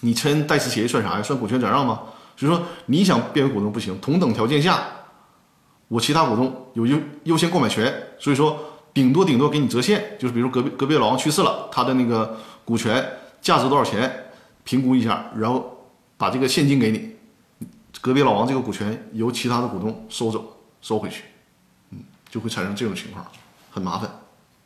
[0.00, 1.22] 你签代持协议算啥呀？
[1.22, 2.00] 算股权转让吗？
[2.38, 4.82] 所以说你想变为股东不行，同等条件下，
[5.88, 8.58] 我其他股东有优优先购买权，所以说
[8.94, 12.34] 顶多顶多给你折现，就是比如隔壁隔壁老王去世了，他的那个
[12.64, 13.06] 股权
[13.40, 14.30] 价值多少钱，
[14.64, 17.16] 评估一下，然后把这个现金给你，
[18.00, 21.24] 隔壁老王这个股权由其他的股东收走收回去，
[21.90, 21.98] 嗯，
[22.30, 23.24] 就会产生这种情况，
[23.70, 24.10] 很麻烦。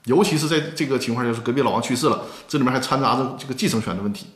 [0.05, 4.29] 尤其是在这个情况下，是隔壁老王去世了，这里面还掺杂着这个继承权的问题，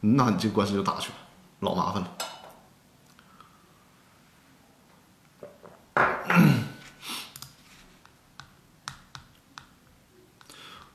[0.00, 1.16] 那你这官司就打去了，
[1.60, 2.08] 老麻烦了。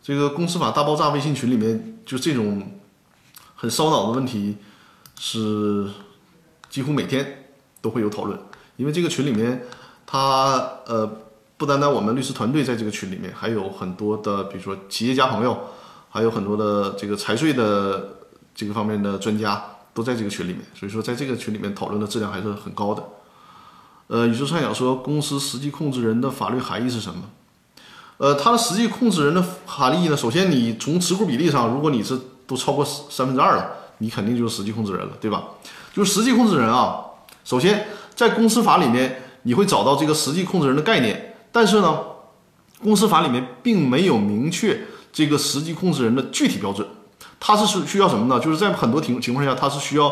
[0.01, 2.79] 这个公司法大爆炸微信群里面，就这种
[3.55, 4.57] 很烧脑的问题，
[5.19, 5.89] 是
[6.69, 7.45] 几乎每天
[7.81, 8.39] 都会有讨论，
[8.77, 9.63] 因为这个群里面，
[10.05, 11.21] 他呃。
[11.57, 15.57] 不单单我们律师团队在这个群里面，还有很多的，比如说企业家朋友，
[16.09, 18.17] 还有很多的这个财税的
[18.53, 20.61] 这个方面的专家都在这个群里面。
[20.77, 23.01] 所以说，在这个群里面讨论的质量还是很高的。
[24.07, 27.23] 呃，宇宙畅想说，公司实际控制人的法律含义是什么？
[28.17, 30.17] 呃，它的实际控制人的含义呢？
[30.17, 35.43] 首先，你从持股比例上，如果你是都超过三分之二了，你肯定就是实际控制人了，对吧？
[35.93, 37.05] 就是实际控制人啊。
[37.43, 41.35] 首先，在公司法里面，你会找到这个实际控制人的概念。
[41.51, 41.99] 但是呢，
[42.83, 44.81] 公司法里面并没有明确
[45.13, 46.85] 这个实际控制人的具体标准，
[47.39, 48.39] 它是是需要什么呢？
[48.43, 50.11] 就是在很多情情况下，它是需要，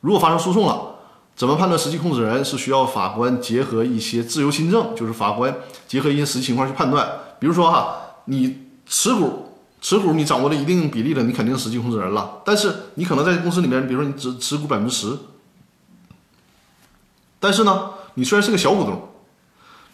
[0.00, 0.96] 如果发生诉讼了，
[1.36, 2.44] 怎么判断实际控制人？
[2.44, 5.54] 是需要法官结合一些自由心证，就是法官
[5.86, 7.08] 结合一些实际情况去判断。
[7.38, 9.49] 比如说哈，你持股
[9.80, 12.42] 持股你掌握了一定比例了，你肯定实际控制人了。
[12.44, 15.16] 但是你可能在公司里面，比如说你只持股百分之十，
[17.38, 19.06] 但是呢，你虽然是个小股东。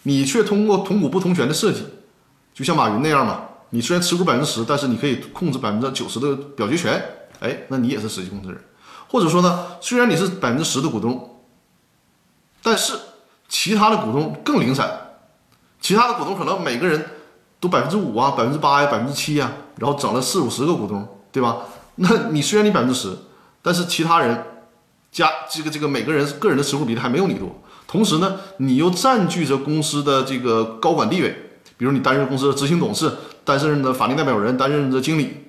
[0.08, 1.84] 你却通过同股不同权的设计，
[2.54, 3.42] 就像马云那样嘛。
[3.70, 7.04] 你虽然持股百分之十，但是你可以控制百分之九十的表决权。
[7.40, 8.64] 哎，那你也是实际控制人。
[9.08, 11.40] 或者说呢，虽然你是百分之十的股东，
[12.62, 12.92] 但是
[13.48, 14.88] 其他的股东更零散。
[15.80, 17.04] 其他的股东可能每个人
[17.66, 21.56] 都百分之五啊、百分之八呀、百分之七呀，然后整了四五十个股东，对吧？
[21.96, 23.12] 那你虽然你百分之十，
[23.60, 24.44] 但是其他人
[25.10, 27.48] 加这个这个每个人个人的持股比例还没有你多。
[27.88, 33.10] 同时呢，你又占据着公司的这个高管地位，比如你担任公司的执行董事，
[33.44, 35.44] 担任的法定代表人，担任着经理，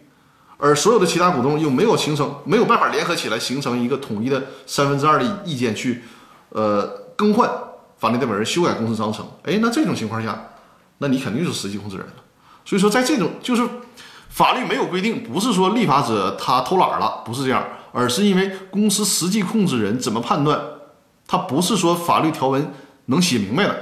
[0.57, 6.03] 而所有的其他股东又没有形成没有办法联合起来形成一个统一的三分之二的意见去，
[6.49, 7.49] 呃，更换
[7.97, 9.25] 法定代表人，修改公司章程。
[9.43, 10.49] 哎，那这种情况下，
[10.99, 12.13] 那你肯定是实际控制人了。
[12.65, 13.67] 所以说，在这种就是
[14.29, 20.59] 法律没有规定，不是说立法者他偷懒了，不是这样，而是因为公司实际控制人怎么判断？
[21.25, 22.73] 他不是说法律条文
[23.05, 23.75] 能写明白了，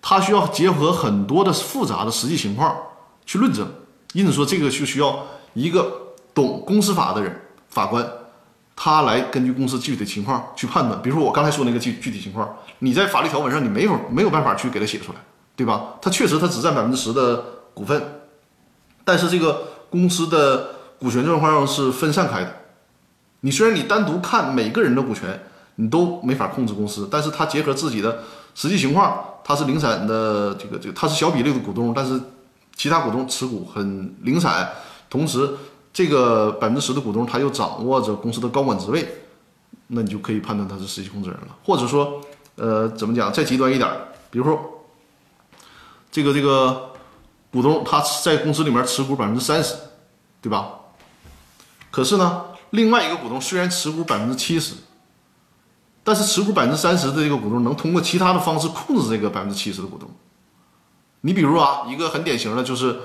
[0.00, 2.74] 他需要结合很多的复杂的实际情况
[3.24, 3.66] 去论证，
[4.12, 8.06] 因此说这个就需要一个懂公司法的人，法官，
[8.74, 11.00] 他来根据公司具体的情况去判断。
[11.02, 15.18] 比如说我刚才说那个具具体情况，你在法律条文上你没法没有办法去给他写出来，
[15.56, 15.94] 对吧？
[16.00, 17.42] 他确实他只占百分之十的
[17.74, 18.00] 股份，
[19.04, 22.54] 但是这个公司的股权状况是分散开的，
[23.40, 25.42] 你虽然你单独看每个人的股权。
[25.78, 28.20] 你都没法控制公司，但是他结合自己的
[28.54, 32.18] 实际情况，他是零散的，这个这个他是小比例的股东，但是
[32.74, 34.70] 其他股东持股很零散，
[35.10, 35.46] 同时
[35.92, 39.06] 这个百分之十的股东他又掌握着公司的高管职位，
[39.88, 41.48] 那你就可以判断他是实际控制人了。
[41.62, 42.22] 或者说，
[42.54, 43.30] 呃，怎么讲？
[43.30, 43.86] 再极端一点，
[44.30, 44.75] 比如说
[46.16, 46.92] 这个这个
[47.52, 49.74] 股东他在公司里面持股百分之三十，
[50.40, 50.70] 对吧？
[51.90, 54.72] 可是呢，另外一个股东虽然持股百分之七十。
[56.02, 60.08] 但是持股百分之三十的这个股东能通过其他的方式控制这个百分之七十的股东。
[61.20, 62.98] 你比如啊，一个很典型的就是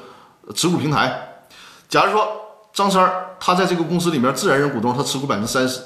[0.55, 1.43] 持股平台。
[1.89, 2.25] 假如说
[2.71, 5.81] 张三儿他在这个公司里面自然人股东，他持股百分之三十。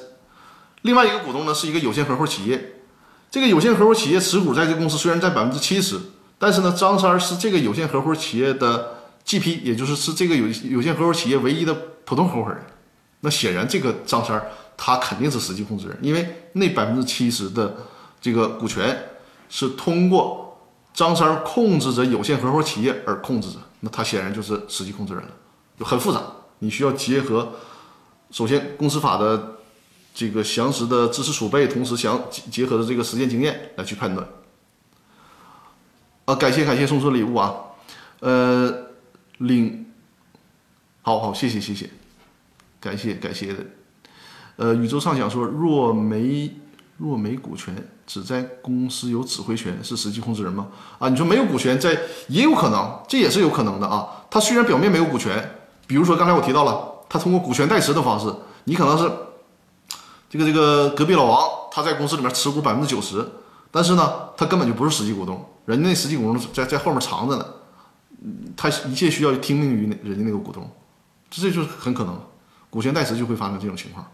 [0.84, 2.84] 另外一个股东呢是一个有限合伙企业，
[3.32, 5.98] 这个有限合伙企业持股在这个公司虽然占百分之七十，
[6.38, 11.74] 但是呢张三是这个有限合伙企业的 GP，也就是是这个有有限合伙企业唯一的
[12.04, 12.60] 普通合伙人。
[13.22, 14.42] 那显然这个张三。
[14.78, 17.78] 他肯定是实际控制人，因为那百分之七十的
[18.20, 19.06] 这个股权
[19.48, 20.60] 是通过
[20.94, 25.30] 张三控制着有限合伙企业而控制着，那他显然就是实际控制人了。
[25.80, 26.22] 就很复杂，
[26.60, 27.54] 你需要结合
[28.32, 29.54] 首先公司法的
[30.14, 32.22] 这个详实的知识储备，同时详
[32.52, 34.28] 结合的这个实践经验来去判断。
[36.26, 37.54] 啊，感谢感谢送出的礼物啊，
[38.20, 38.74] 呃，
[39.38, 39.86] 领，
[41.02, 41.90] 好好谢谢谢谢，
[42.80, 43.60] 感谢感谢的，
[44.56, 46.52] 呃，宇宙畅想说若没
[46.98, 47.76] 若没股权，
[48.08, 50.68] 只在公司有指挥权，是实际控制人吗？
[50.98, 51.96] 啊，你说没有股权，在
[52.28, 54.26] 也有可能，这也是有可能的啊。
[54.32, 59.12] 他虽然表面没有股权，比如说刚才我提到了，他通过股权代持的方式，你可能是
[60.28, 63.24] 这个这个隔壁老王，他在公司里面持股百分之九十。
[63.70, 67.46] 但是呢，他根本就不是实际股东，人家那实际股东在在后面藏着呢，
[68.56, 70.70] 他一切需要听命于人家那个股东，
[71.30, 72.20] 这这就是很可能，
[72.70, 74.06] 股权代持就会发生这种情况。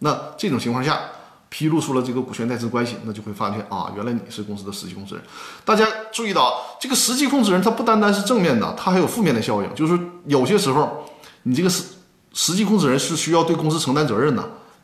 [0.00, 1.00] 那这种情况下，
[1.48, 5.24] 披露出了这个股权代持关系，那就会发现啊，原来你是公司的实际控制人。
[5.64, 11.04] 大家注意到，这个实际控制人他不单单是正面的，他还有负面的效应，就是有些时候
[11.44, 11.84] 你这个实
[12.32, 14.42] 实际控制人是需要对公司承担责任的。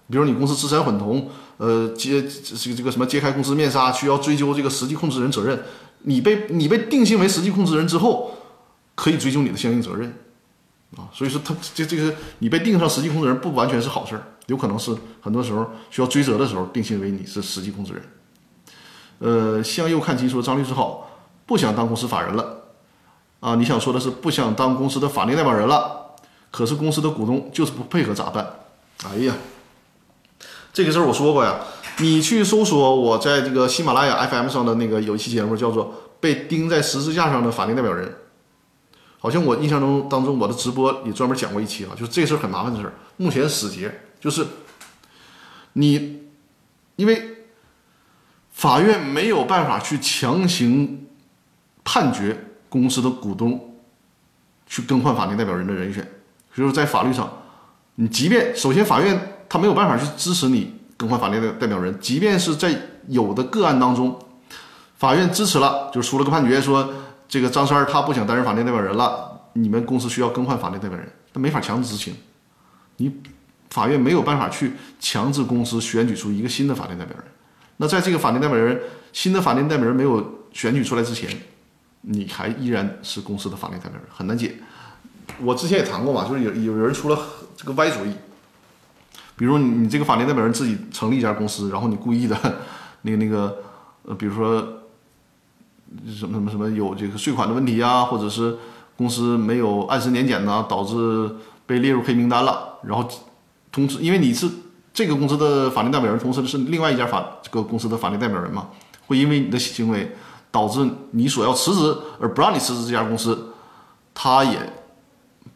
[0.09, 1.28] 比如你公司资产混同，
[1.61, 5.62] 呃，揭这个这个什么揭开公司面纱，需要追究这个实际控制人责任。
[6.04, 8.34] 你被你被定性为实际控制人之后，
[8.94, 10.11] 可以追究你的相应责任，
[10.96, 18.02] 啊，所以说他这这个你被定上实际控制人不完全是好事儿，有可能是很多时候需要追责的时候定性为你是实际控制人。
[19.18, 21.11] 呃，向右看齐说张律师好，
[21.44, 22.62] 不想当公司法人了，
[23.40, 26.14] 啊，你想说的是不想当公司的法定代表人了，
[26.50, 28.50] 可是公司的股东就是不配合咋办？
[29.04, 29.34] 哎呀。
[30.72, 31.58] 这个事儿我说过呀，
[31.98, 35.86] 你去搜索我在这个喜马拉雅 FM 上的那个有一期节目叫做
[36.20, 38.06] 《被钉在十字架上的法定代表人》，
[39.18, 42.92] 好像我印象中当中我的直播也专门讲过一期啊，就是这事儿很麻烦的事儿。
[43.16, 44.46] 目前死结就是
[45.72, 46.22] 你，
[46.94, 47.38] 因为
[48.52, 51.08] 法院没有办法去强行
[51.82, 53.74] 判决公司的股东
[54.68, 56.02] 去更换法定代表人的人选，
[56.54, 57.42] 所以说在法律上，
[57.96, 59.36] 你即便首先法院。
[59.51, 62.72] 他没有办法去支持你更换法定代代表人，即便是在
[63.09, 64.16] 有的个案当中，
[64.96, 66.88] 法院支持了，就出了个判决说
[67.28, 72.14] 这个张三儿他不想担任法定代表人了，你们公司需要更换法定代表人，他没法强制执行，
[72.98, 73.12] 你
[73.70, 77.24] 法院没有办法去强制公司选举出一个新的法定代表人。
[77.78, 78.80] 那在这个法定代表人
[79.12, 81.28] 新的法定代表人没有选举出来之前，
[82.03, 84.55] 你还依然是公司的法定代表人，很难解。
[85.40, 87.18] 我之前也谈过嘛，就是有有人出了
[87.57, 88.12] 这个歪主意。
[89.41, 92.36] 比如你你这个法定代表人自己成立一家公司，然后你故意的，
[93.01, 93.57] 那个那个
[94.03, 94.61] 呃，比如说
[96.07, 98.55] 什么什么什么有这个税款的问题啊，或者是
[98.99, 101.30] 公司没有按时年检呢，导致
[101.64, 102.74] 被列入黑名单了。
[102.82, 103.09] 然后
[103.72, 104.47] 同时，因为你是
[104.93, 108.68] 这个公司的法定代表人，同时是另外一家法这个公司的法定代表人嘛，
[109.07, 110.14] 会因为你的行为
[110.51, 113.55] 导致你所要辞职而不让你辞职这家公司，
[114.12, 114.59] 他也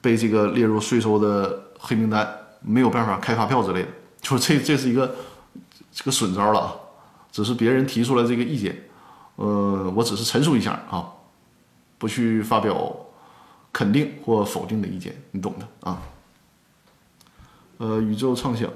[0.00, 2.26] 被这个列入税收的黑名单。
[2.66, 3.88] 没有办法开发票之类的，
[4.20, 5.14] 就是这这是一个
[5.92, 6.74] 这个损招了啊！
[7.30, 8.74] 只是别人提出来这个意见，
[9.36, 11.12] 呃，我只是陈述一下啊，
[11.98, 12.96] 不去发表
[13.72, 16.00] 肯定或否定的意见，你懂的啊。
[17.78, 18.70] 呃，宇宙畅想，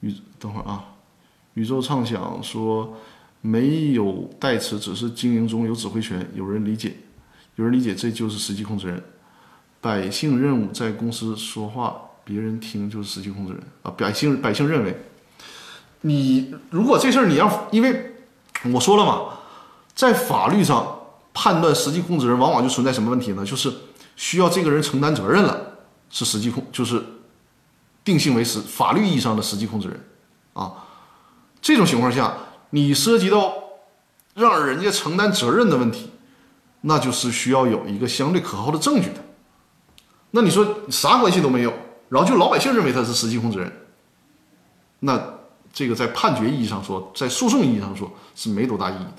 [0.00, 0.84] 宇等会儿啊，
[1.54, 2.96] 宇宙畅想说
[3.40, 6.96] 没有代词，只是经营中有指挥权，有人理解，
[7.54, 9.02] 有人理解这就是实际控制人，
[9.80, 12.09] 百姓任务在公司说话。
[12.30, 13.92] 别人听就是实际控制人啊！
[13.98, 14.96] 百姓百姓认为，
[16.02, 18.14] 你如果这事儿你要，因为
[18.72, 19.40] 我说了嘛，
[19.96, 21.00] 在法律上
[21.34, 23.44] 判断实际控制人，往往就存在什么问题呢？
[23.44, 23.72] 就是
[24.14, 25.60] 需要这个人承担责任了，
[26.08, 27.02] 是实际控，就是
[28.04, 30.00] 定性为实法律意义上的实际控制人
[30.52, 30.72] 啊。
[31.60, 32.32] 这种情况下，
[32.70, 33.52] 你涉及到
[34.34, 36.10] 让人家承担责任的问题，
[36.82, 39.24] 那就是需要有一个相对可靠的证据的。
[40.30, 41.72] 那你说啥关系都没有？
[42.10, 43.72] 然后就老百姓认为他是实际控制人，
[44.98, 45.38] 那
[45.72, 49.14] 这个在判决意义上说，在诉讼意义上说是没多大意义的，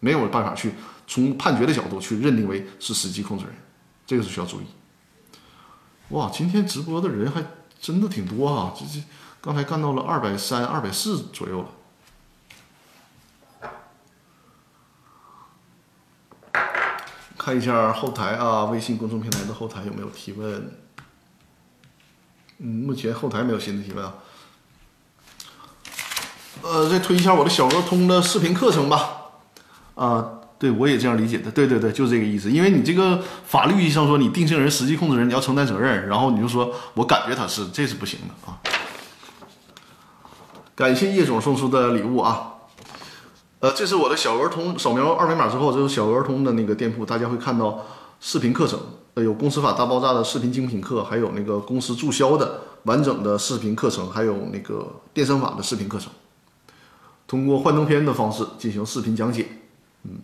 [0.00, 0.74] 没有办法去
[1.06, 3.54] 从判决的角度去认定为是实际控制人，
[4.04, 4.64] 这个是需要注意。
[6.08, 7.44] 哇，今天直播的人还
[7.80, 9.04] 真的挺多啊，这这
[9.40, 11.68] 刚才干到了二百三、二百四左右了。
[17.38, 20.85] 看一下后台啊，微信公众平台的后台有没有提问？
[22.58, 24.14] 嗯，目前后台没有新的提问啊。
[26.62, 29.22] 呃，再推一下我的小鹅通的视频课程吧。
[29.94, 31.50] 啊，对我也这样理解的。
[31.50, 32.50] 对对对，就是这个意思。
[32.50, 38.58] 因为你这个法律意义上说，你定性人、实际控制人，你要承担责任，然后你就说我感觉他是，这是不行的啊。
[40.74, 42.54] 感谢叶总送出的礼物啊。
[43.60, 47.86] 呃，这是我的小鹅通，扫描二维码之后，这是小鹅通的那个店铺，大家会看到
[48.20, 48.80] 视频课程。
[49.22, 56.12] 有公司法大爆炸的视频精品课，还有那个公司注销的完整的视频课程，还有那个电商法的视频课程，
[57.26, 59.46] 通过幻灯片的方式进行视频讲解，
[60.02, 60.18] 嗯，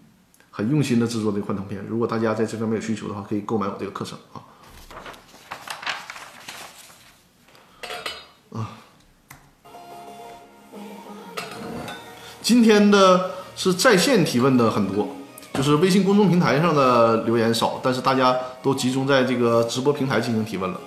[0.51, 1.85] 很用心的制作这幻灯片。
[1.89, 4.43] 如果大家在这方面有需求的话，可以购买我这个课程啊。
[12.43, 15.09] 今天的是在线提问的很多，
[15.55, 20.81] 就是微信公众平台上的留言少，但是大家都集中在这个直播平台进行提问了。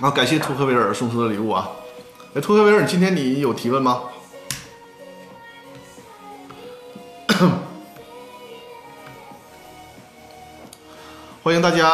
[0.00, 1.70] 啊，感谢托克维尔送出的礼物啊！
[2.34, 4.00] 哎，托克维尔，今天你有提问吗？
[11.42, 11.88] 欢迎大家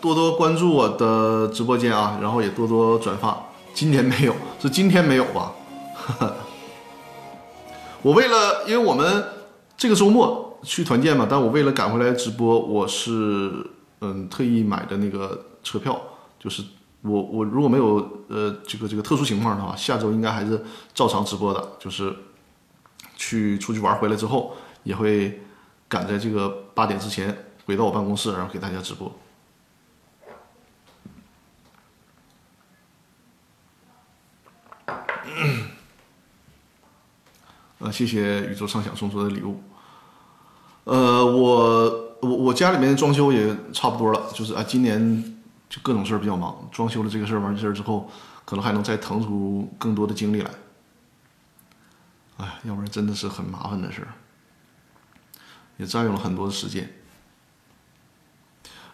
[0.00, 3.46] 多多关注我的直播间啊，然后也多多转发。
[3.72, 5.52] 今天没有，是今天没有吧？
[8.02, 9.24] 我为了，因为我们
[9.76, 13.52] 这个周末去团建嘛，但我为了赶回来直播，我是
[14.00, 16.00] 嗯特意买的那个车票，
[16.38, 16.64] 就是
[17.02, 20.60] 我我如果没有呃这个这个特殊情况的话，下周应该还是
[20.92, 22.12] 照常直播的，就是
[23.16, 25.40] 去出去玩回来之后，也会
[25.88, 29.10] 赶在这个八点之前回到我办公室，然后给大家直播。
[37.82, 39.60] 呃，谢谢宇宙畅想送出的礼物。
[40.84, 48.08] 呃，我我我家里面装修也差不多了，就是啊，今年就各种事儿比较忙，装修了这个事儿完事儿之后，
[48.44, 50.50] 可能还能再腾出更多的精力来。
[52.36, 54.14] 哎，要不然真的是很麻烦的事儿，
[55.78, 56.88] 也占用了很多的时间。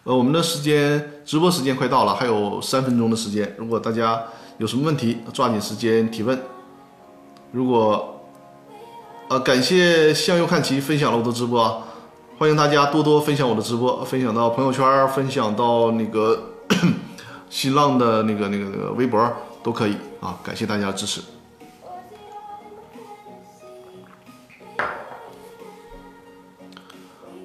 [0.03, 4.23] 呃，我们的时间直播时间快到了，还有三分钟的时间，如果大家
[4.57, 6.41] 有什么问题，抓紧时间提问。
[7.51, 8.15] 如果
[9.29, 11.83] 呃，感谢向右看齐分享了我的直播，
[12.39, 16.53] 欢迎大家多多分享我的直播，分享到朋友圈，分享到那个
[17.47, 21.21] 新浪的那个那个那个微博都可以啊，感谢大家支持。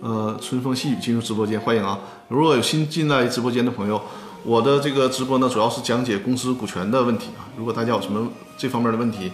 [0.01, 2.01] 呃，春风细雨进入直播间，欢迎啊！
[2.29, 4.01] 如果有新进来直播间的朋友，
[4.43, 7.45] 我的这个直播呢，主要是讲解公司股权的问题啊。
[7.59, 8.27] 如果大家有什么
[8.57, 9.31] 这方面的问题，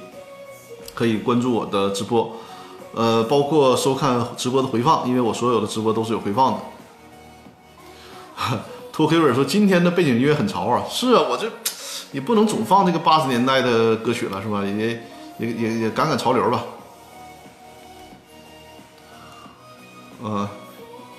[1.00, 2.30] 可以关注我的直播，
[2.94, 6.60] 呃，包括收看直播的回放，因为我所有的直播都是有回放的。
[8.92, 11.50] 托黑尔说今天的背景音乐很潮啊，是啊，我这
[12.12, 14.62] 也不能总放这个八十年代的歌曲了，是吧？
[14.62, 15.02] 也
[15.38, 16.64] 也也也赶赶潮流吧。
[20.22, 20.46] 呃，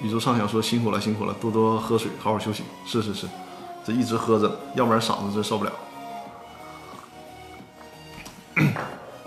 [0.03, 2.61] 宇宙畅想说辛苦了辛苦了，多多喝水，好好休息。
[2.85, 3.27] 是是是，
[3.83, 5.71] 这一直喝着，要不然嗓子真受不了。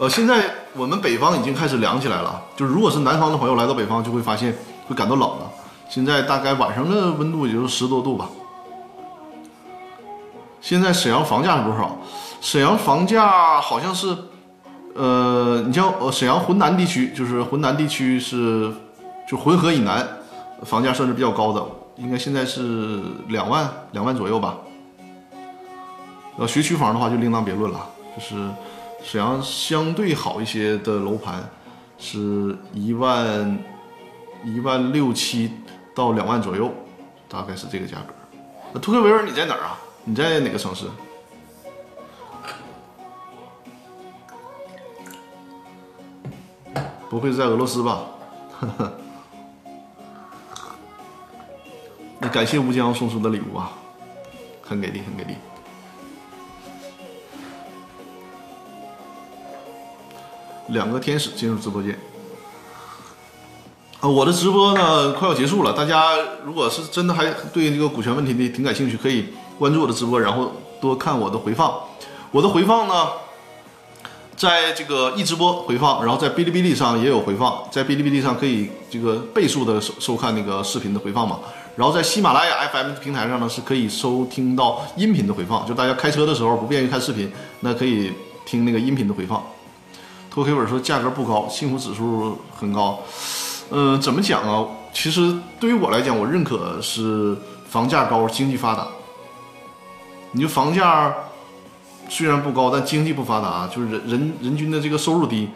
[0.08, 0.44] 现在
[0.74, 4.56] 我们北方已经开始凉起来了，就是如果是南方的朋友来到北方，就会发现
[4.88, 5.50] 会感到冷了。
[5.88, 8.28] 现在大概晚上的温度也就十多度吧。
[10.60, 11.96] 现在沈阳房价是多少？
[12.40, 14.16] 沈阳房价好像是，
[14.94, 18.72] 呃，你像呃沈阳浑南地区，就是浑南地区是
[19.28, 20.06] 就浑河以南，
[20.62, 21.64] 房价算是比较高的，
[21.96, 24.56] 应该现在是两万两万左右吧。
[26.36, 27.86] 呃，学区房的话就另当别论了，
[28.16, 28.34] 就是。
[29.04, 31.48] 沈阳相对好一些的楼盘，
[31.98, 33.58] 是一万
[34.42, 35.52] 一万六七
[35.94, 36.72] 到两万左右，
[37.28, 38.14] 大概是这个价格。
[38.72, 39.78] 那图克维尔你在哪儿啊？
[40.04, 40.86] 你在哪个城市？
[47.10, 48.06] 不会是在俄罗斯吧？
[52.18, 53.70] 那感谢吴江送出的礼物啊，
[54.62, 55.36] 很给力，很给力。
[60.68, 61.98] 两个天使进入直播间。
[64.00, 66.12] 啊，我的直播呢快要结束了，大家
[66.44, 69.26] 如果是真的还对这个股权问题的挺感兴趣，可以
[69.58, 71.72] 关注我的直播，然后多看我的回放。
[72.30, 73.08] 我的回放呢，
[74.36, 81.38] 在这个一直播回放，然后在哔哩哔哩上也有回放，在哔哩哔哩上可以这个倍速的收收看那个视频的回放嘛。
[81.76, 88.12] 然后在喜马拉雅 FM 平台上呢是可以收听到音频的回放，就大家开车的时候不便于看视频，那可以
[88.44, 89.42] 听那个音频的回放。
[90.34, 92.98] 托黑本说价格不高，幸福指数很高。
[93.70, 94.66] 嗯，怎么讲啊？
[94.92, 97.36] 其实对于我来讲，我认可是
[97.68, 98.88] 房价高，经济发达。
[100.32, 101.14] 你就房价
[102.08, 105.48] 虽然不高，但经济不发达，就是人人人均的这个收入低。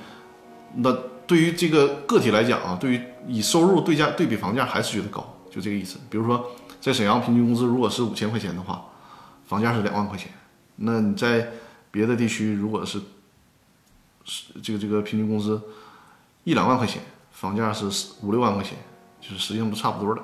[0.76, 5.99] 那对于这个个体来讲啊，对于以收入对价对比房价，还是觉得高，就这个意思。
[6.09, 8.81] 比如说，在沈阳平均工资如果是五千块钱的话，
[9.45, 10.31] 房价是两万块钱。
[10.76, 11.49] 那你在
[11.91, 13.01] 别的地区，如果是
[14.62, 15.59] 这个这个平均工资
[16.45, 17.03] 一两万块钱，
[17.33, 17.87] 房价是
[18.22, 18.76] 五六万块钱，
[19.20, 20.22] 就是实际上都差不多的。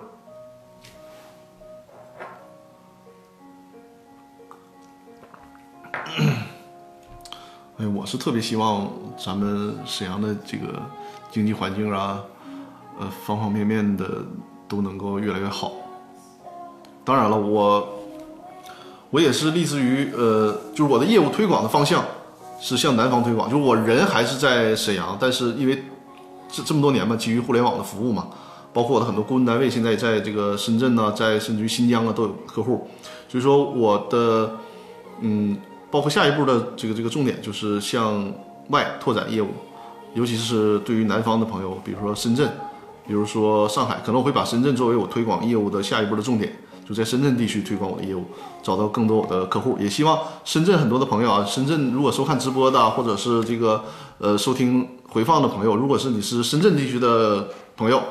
[7.78, 10.82] 哎，我是特别希望咱们沈阳的这个
[11.30, 12.22] 经济环境啊，
[13.00, 14.22] 呃，方方面面的
[14.68, 15.72] 都能够越来越好。
[17.05, 18.05] 当然了，我
[19.11, 22.05] 我也是类似于呃，就是我的业务推广的方向。
[22.64, 25.84] 是向南方推广，就是我人还是在沈阳，但是因为
[26.48, 28.28] 这这么多年嘛，基于互联网的服务嘛，
[28.72, 32.88] 包括我的很多顾问单位现在在这个深圳呢，在甚至于新疆啊都有客户，
[33.28, 34.50] 所以说我的
[35.20, 35.58] 嗯。
[35.90, 38.28] 包括下一步的这个这个重点就是向
[38.70, 39.46] 外拓展业务，
[40.12, 42.50] 尤其是对于南方的朋友，比如说深圳，
[43.06, 46.52] 比如说上海，可能我会把深圳作为我推广业务的下一步的重点，
[46.87, 48.24] 就在深圳地区推广我的业务，
[48.62, 49.76] 找到更多我的客户。
[49.80, 53.85] 也希望深圳很多的朋友啊，深圳如果收看直播的，或者是这个
[54.18, 58.03] 呃收听回放的朋友，如果是你是深圳地区的朋友，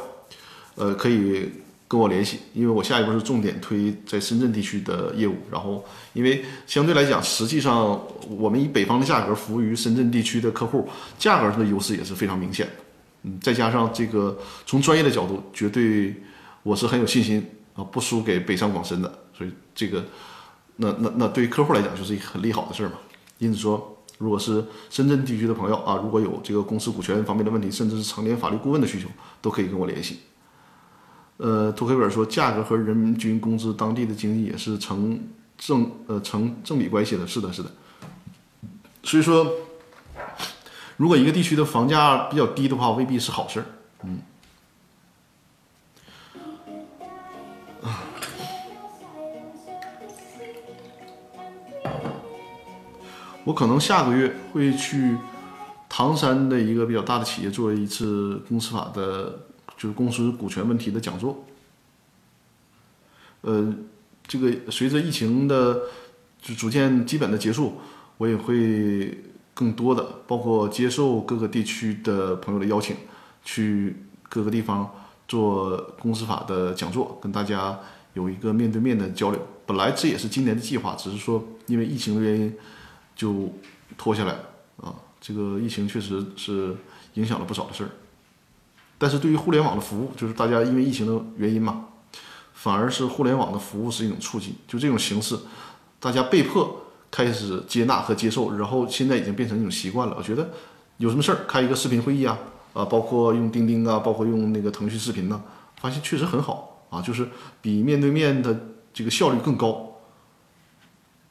[0.75, 1.49] 呃，可以。
[1.85, 5.35] 跟我联系，因为我下一步是重点推在深圳地区的业务。
[5.51, 12.71] 然后，因为相对来讲，实际上我们以北方的价格服务于深圳地区的客户，价格上的优势也是非常明显的。
[13.23, 16.15] 嗯，再加上这个从专业的角度，绝对
[16.63, 19.19] 我是很有信心啊，不输给北上广深的。
[19.35, 20.03] 所以这个，
[20.75, 22.95] 那那那对于客户来讲就是一个很利好的事儿嘛。
[23.39, 29.07] 因此说，如果是深圳地区的朋友啊，如果有这个公司股权方面的问题，甚至是常年法律顾问的需求，
[29.41, 30.19] 都可以跟我联系。
[31.37, 35.19] 呃，涂黑本说，价格和人均工资、当地的经济也是成
[35.57, 37.25] 正呃成正比关系的。
[37.25, 37.71] 是的，是的。
[39.01, 39.51] 所以说，
[40.95, 43.65] 如果一个地区的房价比较低的话，未必是好事儿。
[44.03, 44.21] 嗯。
[53.45, 55.17] 我可能下个月会去
[55.89, 59.39] 唐山的一个比较大的企业做一次公司法的。
[59.75, 61.43] 就是公司股权问题的讲座，
[63.41, 63.73] 呃，
[64.25, 65.81] 这个随着疫情的
[66.41, 67.73] 就逐渐基本的结束，
[68.17, 69.17] 我也会
[69.53, 72.95] 更多的包括接受各个地区的朋友的邀请，
[73.43, 73.97] 去
[74.29, 74.89] 各个地方
[75.27, 77.77] 做公司法的讲座，跟大家
[78.13, 79.47] 有一个面对面的交流。
[79.65, 82.53] 本来这也是今年的计划，只是说因为疫情的原因
[83.15, 83.53] 就
[83.97, 84.39] 拖下来了
[84.77, 84.95] 啊。
[85.19, 86.75] 这个疫情确实是
[87.13, 87.89] 影响了不少的事儿。
[88.97, 91.87] 但是对于互联网的服务，就是大家因为疫情的原因嘛，
[92.53, 95.37] 反而是互联网的服务是一种促进，就这种形式，
[95.99, 100.15] 大家被迫开始接纳和接受，然后现在已经变成一种习惯了。
[100.17, 100.49] 我觉得
[100.97, 102.37] 有什么事儿开一个视频会议啊，
[102.73, 105.43] 啊，包括用钉钉啊，包括用那个腾讯视频呢，
[105.81, 107.27] 发现确实很好啊，就是
[107.61, 108.57] 比面对面的
[108.93, 109.97] 这个效率更高，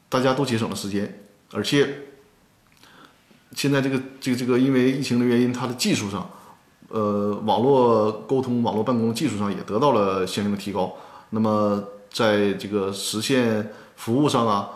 [0.08, 1.21] 大家都节省了时间，
[1.52, 2.08] 而且
[3.54, 6.28] 现在这个这个这个因为疫情的原因，它的技术上。
[6.88, 10.94] 呃，网络沟通、网络办公技术上也得到了相应的提高。
[11.30, 14.68] 那么，在这个实现服务上啊，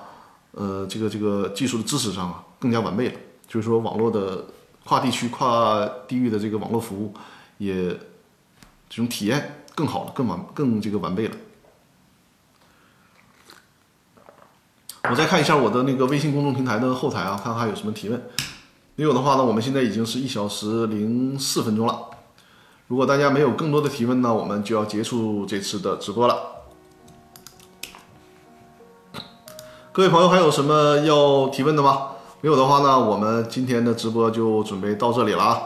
[0.53, 3.15] 呃，这个这个技术的支持上啊，更加完备了。
[3.47, 4.47] 就是说，网络的
[4.87, 7.13] 跨地区、跨地域的这个网络服务，
[7.59, 7.91] 也
[8.89, 11.37] 这种体验更好了，更完、更这个完备了。
[15.09, 18.21] 我再看一下我的那个微信公众平台的后台啊，看看还有什么提问。
[18.97, 21.97] 没有的话呢，我们现在已经是一小时零四分钟了。
[22.89, 26.37] 如果大家没有更多的提问呢，我们就要结束这次的直播了。
[29.93, 32.09] 各位朋友，还有什么要提问的吗？
[32.41, 35.63] 没有的话呢，我们今天的直播就准备到这里了啊。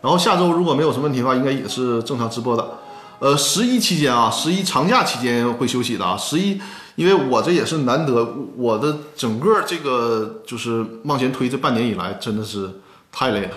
[0.00, 2.78] 然后下周如果没有什么问题的话，应该也是正常直播的。
[3.18, 6.16] 呃，十一期间啊，十一长假期间会休息的啊。
[6.16, 6.60] 十一。
[7.00, 8.22] 因为我这也是难得，
[8.58, 12.70] 我的整个这个就是往前推这半年以来，真的是
[13.10, 13.52] 太累了。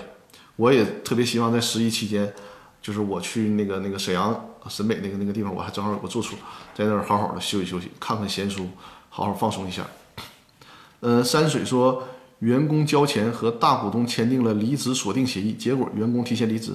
[0.56, 2.32] 我也特别希望在十一期间，
[2.80, 6.36] 就是我去那个那个沈阳沈北那个那个地方，我还正好有个住处，
[6.74, 8.66] 在那儿好好的休息休息，看看闲书，
[9.10, 9.86] 好好放松一下。
[11.00, 12.02] 呃，山水说，
[12.38, 16.72] 员工交钱和大股东签订了离职锁定协议，结果员工提前离职。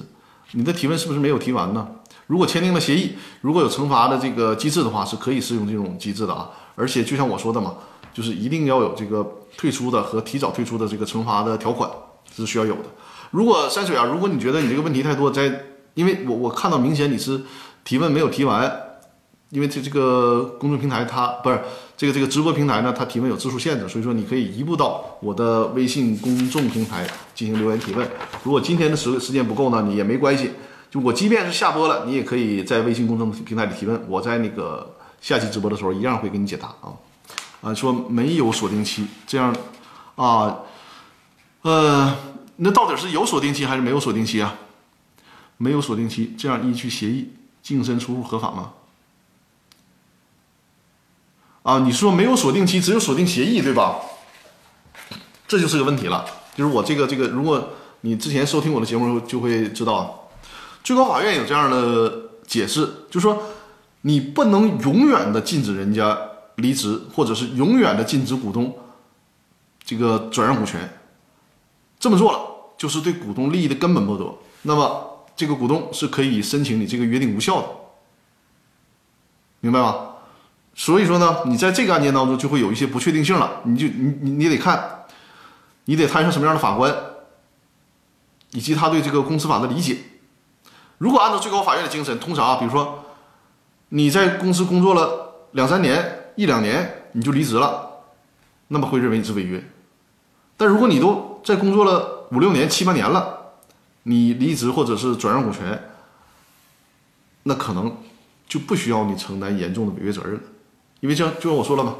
[0.52, 1.88] 你的提问是不是没有提完呢？
[2.30, 6.48] 如果签订了协议，如果有惩罚的这个机制的话，是可以适用这种机制的啊。
[6.76, 7.74] 而且就像我说的嘛，
[8.14, 9.26] 就是一定要有这个
[9.56, 11.90] 退出的和提早退出的这个惩罚的条款
[12.32, 12.84] 是需要有的。
[13.32, 15.64] 如果山水啊，如果你觉得你这个问题太多，在
[15.94, 17.42] 因为我我看到明显你是
[17.82, 18.80] 提问没有提完，
[19.48, 21.60] 因为这这个公众平台它不是
[21.96, 27.04] 这个这个直播平台呢，它提问有字数限制，所以说你可以移步到我的微信公众平台
[27.34, 28.08] 进行留言提问。
[28.44, 30.52] 如果今天的时时间不够呢，你也没关系，
[30.90, 34.96] 就我即便是下播了，你也可以在微信公众平台里提问，我在那个。
[35.22, 36.96] 下期直播的时候一样会给你解答啊，
[37.60, 39.54] 啊说没有锁定期这样，
[40.14, 40.60] 啊，
[41.60, 42.16] 呃，
[42.56, 44.56] 那到底是有锁定期还是没有锁定期啊？
[45.58, 48.72] 没有锁定期，这样依据协议净身出户合法吗？
[51.64, 53.96] 啊，你说没有锁定期，只有锁定协议对吧？
[55.46, 56.24] 这就是个问题了。
[56.56, 60.19] 就是我这个这个，如果你之前收听我的节目就会知道，
[60.82, 63.42] 最高法院有这样的解释，就是说
[64.02, 66.18] 你不能永远的禁止人家
[66.56, 68.76] 离职，或者是永远的禁止股东
[69.84, 70.98] 这个转让股权，
[71.98, 72.40] 这么做了
[72.76, 74.42] 就是对股东利益的根本剥夺。
[74.62, 77.68] 那么这个股东是可以申请你这个约定无效的，
[79.60, 80.06] 明白吗？
[80.74, 85.04] 所以说呢，你在这个案件当中就会有一些不确定性了，你就你你你得看，
[85.84, 86.94] 你得摊上什么样的法官，
[88.52, 89.98] 以及他对这个公司法的理解。
[91.00, 93.06] 如果按照最高法院的精神，通常啊，比如说
[93.88, 98.02] 你在公司工作了两三年、一两年你就离职了，
[98.68, 99.64] 那么会认为你是违约。
[100.58, 103.54] 但如果你都在工作了五六年、七八年了，
[104.02, 105.90] 你离职或者是转让股权，
[107.44, 107.96] 那可能
[108.46, 110.40] 就不需要你承担严重的违约责任了。
[111.00, 111.94] 因为这样就像我说了嘛，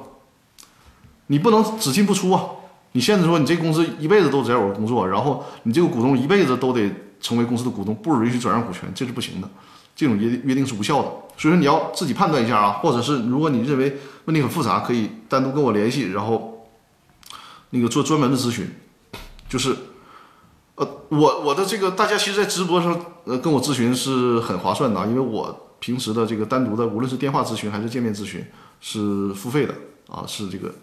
[1.29, 2.45] 你不能只进不出啊！
[2.93, 9.49] 你现在说你这公司一辈子都在我工作，然后你这个股东一辈子都得成为公司的股东，不允许转让股权，这是不行的，
[9.95, 11.09] 这种约约定是无效的。
[11.37, 16.67] 所以说你要自己判断一下啊，或者是如果你认为问题很复杂，可以单独跟我联系，然后
[17.71, 18.69] 那个做专门的咨询。
[19.49, 19.77] 就是，
[20.77, 28.45] 呃，我我的这个大家其实，在直播上呃跟我咨询是很划算的，因为我平时的这个单独的，无论是电话咨询还是见面咨询。
[28.83, 29.75] 是付费的
[30.09, 30.75] 啊，是这个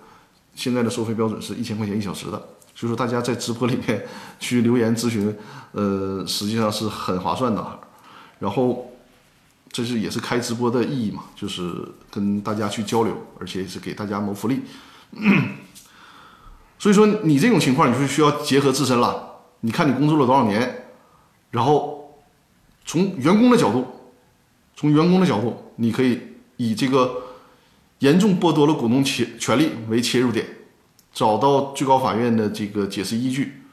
[0.53, 2.39] 现在的收费标准是一千块钱一小时的，
[2.77, 4.05] 所以说大家在直播里面
[4.39, 5.35] 去留言咨询，
[5.71, 7.79] 呃，实际上是很划算的。
[8.37, 8.93] 然后
[9.71, 11.73] 这是也是开直播的意义嘛，就是
[12.11, 14.61] 跟大家去交流，而且是给大家谋福利。
[16.77, 19.39] 所以说你这种情况，你就需要结合自身了。
[19.61, 20.85] 你看你工作了多少年，
[21.49, 22.15] 然后
[22.85, 23.87] 从员工的角度，
[24.75, 26.21] 从员工的角度，你可以
[26.57, 27.23] 以这个。
[27.99, 30.45] 严重剥夺了股东权权利为切入点，
[31.17, 33.63] 找到最高法院的这个解释依据，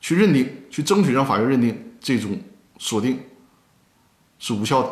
[0.00, 2.40] 去认定，去争取让法院认定这种
[2.78, 3.18] 锁定
[4.38, 4.88] 是无效的。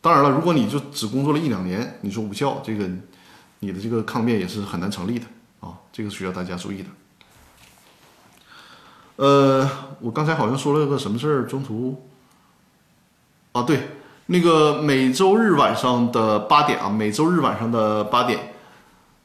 [0.00, 2.88] 当然了，如果你就只工作了一两年，你说无效，这个
[3.58, 5.26] 你的这个抗辩也是很难成立的
[5.58, 6.88] 啊，这个需要大家注意的。
[9.16, 9.68] 呃，
[9.98, 12.00] 我刚才好像说了个什么事儿，中途
[13.50, 13.88] 啊，对。
[14.26, 18.49] 那个每周日晚上的八点啊，每周日晚上的八点，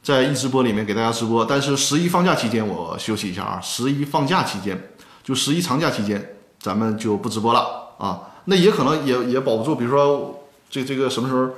[0.05, 1.43] 在一直播里面给大家直播。
[1.43, 4.79] 但是十一放假期间我休息一下啊，十一放假期间，
[5.23, 8.21] 就十一长假期间，咱们就不直播了啊。
[8.45, 11.49] 那也可能也也保不住，比如说这这个什么时候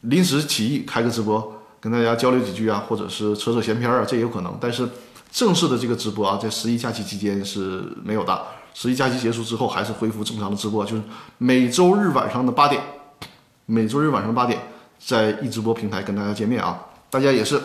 [0.00, 4.58] 临时起意开个直播，跟大家交流几句啊，或者是扯扯闲篇啊，这也有可能。
[4.60, 4.88] 但是
[5.30, 8.42] 正式的这个直播啊，在十一假期期间是没有的。
[8.74, 11.02] 十一假期结束之后，还是恢复正常的直播，就是
[11.38, 12.82] 每周日晚上的八点，
[13.66, 14.60] 每周日晚上八点，
[14.98, 16.84] 在一直播平台跟大家见面啊！
[17.14, 17.60] 大家也是，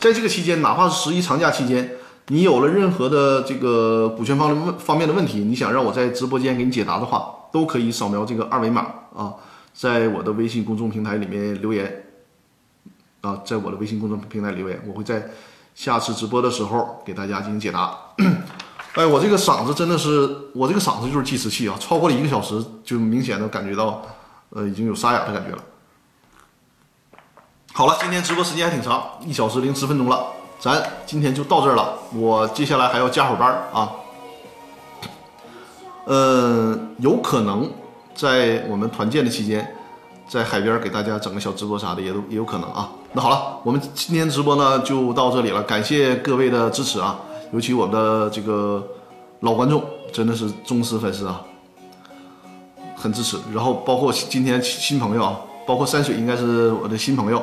[0.00, 1.88] 在这个期间，哪怕是十一长假期间，
[2.26, 8.80] 你有了任何的这个股权方的问方面的问题，你想让我在直播间给你解答的话，都可以扫描这个二维码
[9.14, 9.32] 啊，
[9.72, 12.04] 在我的微信公众平台里面留言
[13.20, 15.30] 啊，在我的微信公众平台留言，我会在
[15.76, 17.96] 下次直播的时候给大家进行解答。
[18.94, 21.76] 哎，我这个嗓子真的是，我这个嗓子就是计时器啊！
[21.78, 24.04] 超过了一个小时，就明显的感觉到，
[24.50, 25.62] 呃，已经有沙哑的感觉了。
[27.78, 30.26] 好了，今天直播时间还挺长，一小时零十分钟了，
[30.58, 31.96] 咱今天就到这儿了。
[32.12, 33.92] 我接下来还要加会班啊。
[36.06, 37.70] 呃，有可能
[38.16, 39.76] 在我们团建的期间，
[40.26, 42.90] 在海边给大家整个小直播啥的，也都也有可能啊。
[43.12, 47.20] 那好了，我们今天直播呢就到这里了，感谢各位的支持啊！
[47.52, 48.84] 尤其我们的这个
[49.38, 51.40] 老观众真的是忠实粉丝啊，
[52.96, 53.38] 很支持。
[53.54, 57.40] 然后包括今天新朋友啊，包括山水应该是我的新朋友，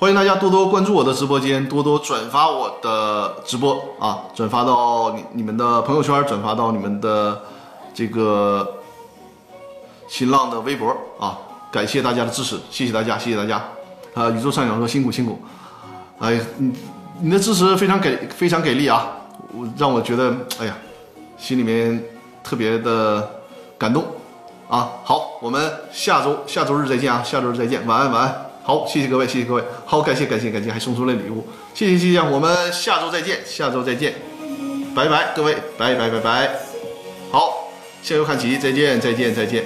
[0.00, 7.42] 欢迎大家多多关注我的直播间，多多转发我的直播啊，转发到你你们的朋友圈，转发到你们的
[7.92, 8.66] 这个
[10.08, 11.36] 新浪的微博啊，
[11.70, 13.62] 感谢大家的支持，谢谢大家，谢谢大家
[14.14, 14.30] 啊！
[14.30, 15.38] 宇宙上扬说辛苦辛苦，
[16.18, 16.74] 哎呀，嗯。
[17.20, 19.06] 你的支持非常给非常给力啊！
[19.52, 20.74] 我让我觉得，哎呀，
[21.36, 22.02] 心里面
[22.42, 23.30] 特别的
[23.76, 24.02] 感动
[24.66, 24.92] 啊！
[25.04, 27.22] 好，我们下周下周日再见啊！
[27.22, 28.49] 下周日再见，晚安晚安。
[28.70, 29.64] 好，谢谢各位，谢谢各位。
[29.84, 31.44] 好，感谢感谢感谢，还送出了礼物，
[31.74, 32.20] 谢谢谢谢。
[32.20, 34.14] 我们下周再见，下周再见，
[34.94, 36.54] 拜拜，各位，拜拜拜拜。
[37.32, 37.68] 好，
[38.00, 39.64] 向右看齐，再见再见再见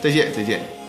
[0.00, 0.77] 再见再见。